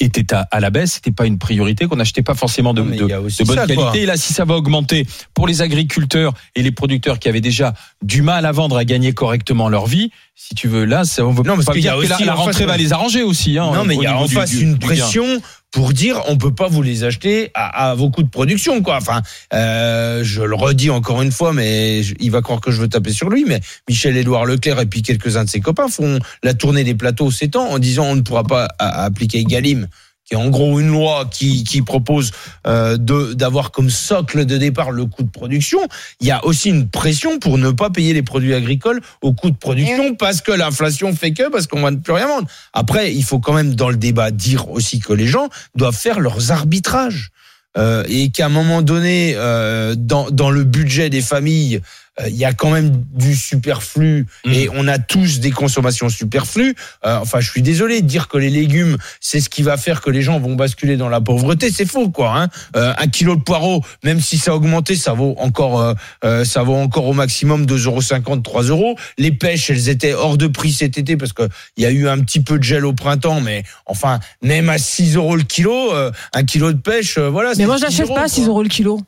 était 0.00 0.34
à, 0.34 0.40
à 0.50 0.60
la 0.60 0.70
baisse, 0.70 0.94
c'était 0.94 1.12
pas 1.12 1.26
une 1.26 1.38
priorité, 1.38 1.86
qu'on 1.86 1.96
n'achetait 1.96 2.22
pas 2.22 2.34
forcément 2.34 2.74
de, 2.74 2.82
Non, 2.82 2.88
mais 2.90 2.96
de- 2.96 3.06
de 3.06 3.14
bonne 3.16 3.30
ça, 3.30 3.44
quoi. 3.44 3.66
qualité. 3.66 4.02
Et 4.02 4.06
là, 4.06 4.16
si 4.16 4.32
ça 4.32 4.44
va 4.44 4.54
augmenter 4.56 5.06
pour 5.34 5.46
les 5.46 5.62
agriculteurs 5.62 6.34
et 6.56 6.62
les 6.62 6.72
producteurs 6.72 7.18
qui 7.18 7.28
avaient 7.28 7.40
déjà 7.40 7.74
du 8.02 8.22
mal 8.22 8.44
à 8.46 8.52
vendre, 8.52 8.76
à 8.76 8.84
gagner 8.84 9.12
correctement 9.12 9.68
leur 9.68 9.86
vie, 9.86 10.10
si 10.34 10.54
tu 10.54 10.68
veux, 10.68 10.84
là, 10.84 11.04
ça, 11.04 11.24
on 11.26 11.32
veut 11.32 11.42
Non, 11.42 11.54
parce 11.54 11.66
pas 11.66 11.72
qu'il 11.72 11.82
y 11.82 11.88
a 11.88 11.92
dire 11.98 12.02
que 12.16 12.20
la, 12.20 12.26
la 12.26 12.36
face, 12.36 12.44
rentrée 12.44 12.66
va 12.66 12.76
les 12.76 12.92
arranger 12.92 13.22
aussi. 13.22 13.58
Hein, 13.58 13.70
non, 13.74 13.84
mais 13.84 13.96
il 13.96 14.02
y 14.02 14.06
a 14.06 14.16
en 14.16 14.28
face 14.28 14.50
du- 14.50 14.62
une 14.62 14.74
du 14.74 14.78
gain. 14.78 14.86
pression 14.86 15.24
pour 15.70 15.92
dire 15.92 16.22
on 16.28 16.36
peut 16.36 16.54
pas 16.54 16.68
vous 16.68 16.82
les 16.82 17.04
acheter 17.04 17.50
à, 17.54 17.94
vos 17.94 18.10
coûts 18.10 18.22
de 18.22 18.28
production, 18.28 18.82
quoi. 18.82 18.96
Enfin, 18.96 19.22
euh, 19.52 20.22
je 20.24 20.42
le 20.42 20.54
redis 20.54 20.90
encore 20.90 21.22
une 21.22 21.32
fois, 21.32 21.52
mais 21.52 22.00
il 22.00 22.30
va 22.30 22.42
croire 22.42 22.60
que 22.60 22.70
je 22.70 22.80
veux 22.80 22.88
taper 22.88 23.12
sur 23.12 23.28
lui. 23.28 23.44
Mais 23.46 23.60
Michel-Édouard 23.88 24.46
Leclerc 24.46 24.80
et 24.80 24.86
puis 24.86 25.02
quelques-uns 25.02 25.44
de 25.44 25.50
ses 25.50 25.60
copains 25.60 25.88
font 25.88 26.18
la 26.42 26.54
tournée 26.54 26.84
des 26.84 26.94
plateaux 26.94 27.30
ces 27.30 27.48
temps 27.48 27.68
en 27.68 27.78
disant 27.78 28.04
on 28.04 28.16
ne 28.16 28.22
pourra 28.22 28.44
pas 28.44 28.68
appliquer 28.78 29.44
Galim 29.44 29.88
qui 30.28 30.34
est 30.34 30.38
en 30.38 30.50
gros 30.50 30.78
une 30.78 30.90
loi 30.90 31.26
qui, 31.30 31.64
qui 31.64 31.80
propose 31.80 32.32
euh, 32.66 32.96
de 32.98 33.32
d'avoir 33.32 33.70
comme 33.70 33.88
socle 33.88 34.44
de 34.44 34.58
départ 34.58 34.90
le 34.90 35.06
coût 35.06 35.22
de 35.22 35.30
production, 35.30 35.80
il 36.20 36.26
y 36.26 36.30
a 36.30 36.44
aussi 36.44 36.68
une 36.68 36.88
pression 36.88 37.38
pour 37.38 37.56
ne 37.56 37.70
pas 37.70 37.88
payer 37.90 38.12
les 38.12 38.22
produits 38.22 38.54
agricoles 38.54 39.00
au 39.22 39.32
coût 39.32 39.50
de 39.50 39.56
production 39.56 40.14
parce 40.14 40.42
que 40.42 40.52
l'inflation 40.52 41.14
fait 41.14 41.32
que, 41.32 41.50
parce 41.50 41.66
qu'on 41.66 41.80
va 41.80 41.90
ne 41.90 41.96
plus 41.96 42.12
rien 42.12 42.26
vendre. 42.26 42.48
Après, 42.72 43.14
il 43.14 43.24
faut 43.24 43.38
quand 43.38 43.54
même 43.54 43.74
dans 43.74 43.88
le 43.88 43.96
débat 43.96 44.30
dire 44.30 44.70
aussi 44.70 45.00
que 45.00 45.12
les 45.12 45.26
gens 45.26 45.48
doivent 45.74 45.96
faire 45.96 46.20
leurs 46.20 46.52
arbitrages. 46.52 47.30
Euh, 47.76 48.02
et 48.08 48.30
qu'à 48.30 48.46
un 48.46 48.48
moment 48.48 48.82
donné, 48.82 49.34
euh, 49.36 49.94
dans, 49.96 50.30
dans 50.30 50.50
le 50.50 50.64
budget 50.64 51.10
des 51.10 51.20
familles, 51.20 51.80
il 52.26 52.34
y 52.36 52.44
a 52.44 52.52
quand 52.52 52.70
même 52.70 52.90
du 53.14 53.34
superflu 53.36 54.26
Mhm. 54.44 54.52
et 54.52 54.68
on 54.74 54.88
a 54.88 54.98
tous 54.98 55.40
des 55.40 55.50
consommations 55.50 56.08
superflues. 56.08 56.74
Euh, 57.04 57.18
enfin, 57.20 57.40
je 57.40 57.50
suis 57.50 57.62
désolé 57.62 58.00
de 58.02 58.06
dire 58.06 58.28
que 58.28 58.38
les 58.38 58.50
légumes, 58.50 58.96
c'est 59.20 59.40
ce 59.40 59.48
qui 59.48 59.62
va 59.62 59.76
faire 59.76 60.00
que 60.00 60.10
les 60.10 60.22
gens 60.22 60.38
vont 60.40 60.54
basculer 60.54 60.96
dans 60.96 61.08
la 61.08 61.20
pauvreté, 61.20 61.70
c'est 61.70 61.86
faux, 61.86 62.08
quoi. 62.10 62.40
Hein. 62.40 62.48
Euh, 62.76 62.92
un 62.98 63.06
kilo 63.08 63.36
de 63.36 63.42
poireaux, 63.42 63.82
même 64.04 64.20
si 64.20 64.38
ça 64.38 64.52
a 64.52 64.54
augmenté, 64.54 64.96
ça 64.96 65.12
vaut 65.12 65.34
encore, 65.38 65.80
euh, 65.80 65.94
euh, 66.24 66.44
ça 66.44 66.62
vaut 66.62 66.74
encore 66.76 67.06
au 67.06 67.12
maximum 67.12 67.66
2,50 67.66 67.86
euros, 67.86 68.36
3 68.42 68.62
euros. 68.64 68.96
Les 69.18 69.32
pêches, 69.32 69.70
elles 69.70 69.88
étaient 69.88 70.14
hors 70.14 70.38
de 70.38 70.46
prix 70.46 70.72
cet 70.72 70.98
été 70.98 71.16
parce 71.16 71.32
que 71.32 71.48
il 71.76 71.82
y 71.82 71.86
a 71.86 71.90
eu 71.90 72.08
un 72.08 72.18
petit 72.20 72.40
peu 72.40 72.58
de 72.58 72.64
gel 72.64 72.84
au 72.84 72.92
printemps, 72.92 73.40
mais 73.40 73.64
enfin, 73.86 74.20
même 74.42 74.68
à 74.68 74.78
6 74.78 75.16
euros 75.16 75.36
le 75.36 75.42
kilo, 75.42 75.92
euh, 75.92 76.10
un 76.32 76.44
kilo 76.44 76.72
de 76.72 76.78
pêche, 76.78 77.18
euh, 77.18 77.28
voilà. 77.28 77.52
Mais 77.56 77.66
moi, 77.66 77.76
6 77.76 77.82
j'achète 77.82 78.06
euros, 78.06 78.14
pas 78.14 78.20
quoi. 78.22 78.28
6 78.28 78.46
euros 78.46 78.62
le 78.62 78.68
kilo. 78.68 79.00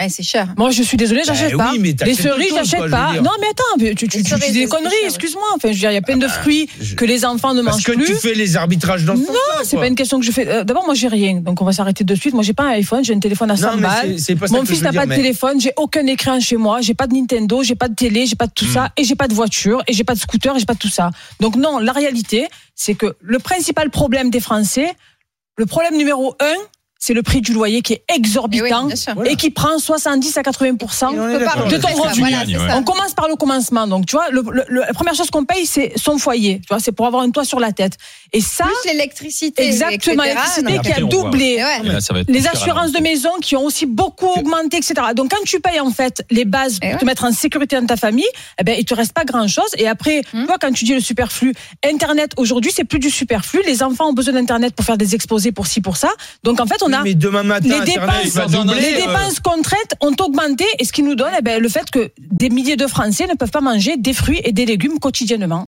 Ouais, 0.00 0.08
c'est 0.08 0.22
cher. 0.22 0.54
Moi, 0.56 0.70
je 0.70 0.82
suis 0.82 0.96
désolée, 0.96 1.22
j'achète 1.24 1.50
Ben 1.50 1.58
pas. 1.58 1.70
oui, 1.72 1.78
mais 1.78 1.94
les 2.06 2.14
cerises, 2.14 2.54
j'achète 2.54 2.88
pas. 2.90 3.12
Non, 3.20 3.30
mais 3.40 3.48
attends, 3.48 3.94
tu, 3.96 4.08
tu, 4.08 4.22
dis 4.22 4.52
des 4.52 4.66
conneries, 4.66 4.94
excuse-moi. 5.04 5.42
Enfin, 5.54 5.68
je 5.68 5.72
veux 5.74 5.78
dire, 5.78 5.90
il 5.90 5.94
y 5.94 5.98
a 5.98 6.02
plein 6.02 6.16
de 6.16 6.26
fruits 6.28 6.68
je- 6.80 6.94
que 6.94 7.04
les 7.04 7.24
enfants 7.24 7.52
ne 7.54 7.62
Parce 7.62 7.76
mangent 7.76 7.84
que 7.84 7.92
plus. 7.92 8.06
tu 8.06 8.14
fais 8.14 8.34
les 8.34 8.56
arbitrages 8.56 9.04
dans 9.04 9.14
ce 9.16 9.20
Non, 9.20 9.34
c'est 9.62 9.76
pas 9.76 9.86
une 9.88 9.94
question 9.94 10.18
que 10.18 10.24
je 10.24 10.32
fais. 10.32 10.48
Euh, 10.48 10.64
D'abord, 10.64 10.84
moi, 10.86 10.94
j'ai 10.94 11.08
rien. 11.08 11.34
Donc, 11.40 11.60
on 11.60 11.64
va 11.64 11.72
s'arrêter 11.72 12.04
de 12.04 12.14
suite. 12.14 12.32
Moi, 12.34 12.42
j'ai 12.42 12.54
pas 12.54 12.64
un 12.64 12.70
iPhone, 12.70 13.04
j'ai 13.04 13.14
un 13.14 13.20
téléphone 13.20 13.50
à 13.50 13.56
100 13.56 13.72
Non, 13.72 13.76
mais 13.76 13.82
balles. 13.82 14.16
pas 14.38 14.46
Mon 14.50 14.60
que 14.62 14.68
fils 14.68 14.82
n'a 14.82 14.92
pas 14.92 15.04
de 15.04 15.10
mais- 15.10 15.16
téléphone, 15.16 15.60
j'ai 15.60 15.72
aucun 15.76 16.06
écran 16.06 16.40
chez 16.40 16.56
moi, 16.56 16.80
j'ai 16.80 16.94
pas 16.94 17.06
de 17.06 17.14
Nintendo, 17.14 17.62
j'ai 17.62 17.74
pas 17.74 17.88
de 17.88 17.94
télé, 17.94 18.26
j'ai 18.26 18.36
pas 18.36 18.46
de 18.46 18.52
tout 18.54 18.64
Hmm. 18.64 18.72
ça, 18.72 18.92
et 18.96 19.04
j'ai 19.04 19.16
pas 19.16 19.28
de 19.28 19.34
voiture, 19.34 19.82
et 19.86 19.92
j'ai 19.92 20.04
pas 20.04 20.14
de 20.14 20.20
scooter, 20.20 20.56
et 20.56 20.58
j'ai 20.60 20.66
pas 20.66 20.74
de 20.74 20.78
tout 20.78 20.88
ça. 20.88 21.10
Donc 21.40 21.56
non, 21.56 21.78
la 21.78 21.92
réalité, 21.92 22.46
c'est 22.74 22.94
que 22.94 23.16
le 23.20 23.38
principal 23.38 23.90
problème 23.90 24.30
des 24.30 24.40
Français, 24.40 24.94
le 25.58 25.66
problème 25.66 25.96
numéro 25.96 26.34
un, 26.40 26.54
c'est 27.02 27.14
le 27.14 27.22
prix 27.22 27.40
du 27.40 27.52
loyer 27.54 27.80
qui 27.82 27.94
est 27.94 28.04
Eh 28.12 28.16
exorbitant 28.18 28.88
et 29.24 29.34
qui 29.36 29.50
prend 29.50 29.78
70 29.78 30.36
à 30.36 30.42
80 30.42 30.66
Et 30.66 30.70
on 31.18 31.28
est 31.28 31.34
On 31.36 31.38
peut 31.38 31.44
pas 31.44 31.54
d'accord. 31.54 31.68
de 31.68 31.76
ton 31.78 31.88
revenu. 31.88 32.20
voilà, 32.20 32.38
Ouais. 32.44 32.72
on 32.76 32.82
commence 32.84 33.14
par 33.14 33.26
le 33.28 33.36
commencement. 33.36 33.86
Donc, 33.86 34.04
tu 34.06 34.16
vois, 34.16 34.28
le- 34.30 34.42
le- 34.52 34.64
le- 34.68 34.80
la 34.82 34.92
première 34.92 35.14
chose 35.14 35.30
qu'on 35.30 35.44
paye, 35.46 35.64
c'est 35.66 35.92
son 35.96 36.18
foyer. 36.18 36.60
Tu 36.60 36.66
vois, 36.68 36.78
c'est 36.78 36.92
pour 36.92 37.06
avoir 37.06 37.22
un 37.22 37.30
toit 37.30 37.44
sur 37.46 37.58
la 37.58 37.72
tête. 37.72 37.94
Et 38.34 38.40
ça, 38.42 38.64
Plus 38.64 38.92
l'électricité. 38.92 39.66
exactement, 39.66 40.22
l'électricité 40.22 40.78
qui 40.80 40.92
a 40.92 41.00
doublé. 41.00 41.56
Ouais. 41.56 41.88
Là, 41.88 41.98
Les 42.28 42.46
assurances 42.46 42.92
de 42.92 43.00
maison 43.00 43.30
qui 43.40 43.56
ont 43.56 43.64
aussi 43.64 43.86
beaucoup 43.86 44.26
augmenté, 44.28 44.76
etc. 44.76 44.94
Donc 45.16 45.30
quand 45.30 45.42
tu 45.46 45.58
payes 45.60 45.80
en 45.80 45.90
fait 45.90 46.22
les 46.30 46.44
bases 46.44 46.78
pour 46.78 46.90
ouais. 46.90 46.98
te 46.98 47.04
mettre 47.06 47.24
en 47.24 47.32
sécurité 47.32 47.80
dans 47.80 47.86
ta 47.86 47.96
famille, 47.96 48.28
eh 48.58 48.62
ben 48.64 48.76
il 48.78 48.84
te 48.84 48.94
reste 48.94 49.14
pas 49.14 49.24
grand 49.24 49.48
chose. 49.48 49.64
Et 49.78 49.88
après, 49.88 50.22
Hmm. 50.34 50.44
toi 50.46 50.56
quand 50.60 50.70
tu 50.72 50.84
dis 50.84 50.92
le 50.94 51.00
superflu, 51.00 51.54
Internet 51.84 52.32
aujourd'hui 52.36 52.70
c'est 52.74 52.84
plus 52.84 52.98
du 52.98 53.10
superflu. 53.10 53.60
Les 53.66 53.82
enfants 53.82 54.08
ont 54.10 54.12
besoin 54.12 54.34
d'Internet 54.34 54.74
pour 54.74 54.84
faire 54.84 54.98
des 54.98 55.14
exposés 55.14 55.50
pour 55.52 55.66
ci 55.66 55.80
pour 55.80 55.96
ça. 55.96 56.10
Donc 56.44 56.60
en 56.60 56.66
fait 56.66 56.82
on 56.82 56.89
a 56.92 57.02
Mais 57.02 57.14
demain 57.14 57.42
matin, 57.42 57.68
les 57.68 57.92
dépenses, 57.92 58.50
doubler, 58.50 58.80
les 58.80 59.06
euh, 59.06 59.96
ont 60.00 60.14
augmenté 60.20 60.64
et 60.78 60.84
ce 60.84 60.92
qui 60.92 61.02
nous 61.02 61.14
donne 61.14 61.32
eh 61.38 61.42
ben, 61.42 61.60
le 61.60 61.68
fait 61.68 61.90
que 61.90 62.10
des 62.18 62.50
milliers 62.50 62.76
de 62.76 62.86
Français 62.86 63.26
ne 63.26 63.34
peuvent 63.34 63.50
pas 63.50 63.60
manger 63.60 63.96
des 63.96 64.12
fruits 64.12 64.40
et 64.44 64.52
des 64.52 64.66
légumes 64.66 64.98
quotidiennement. 64.98 65.58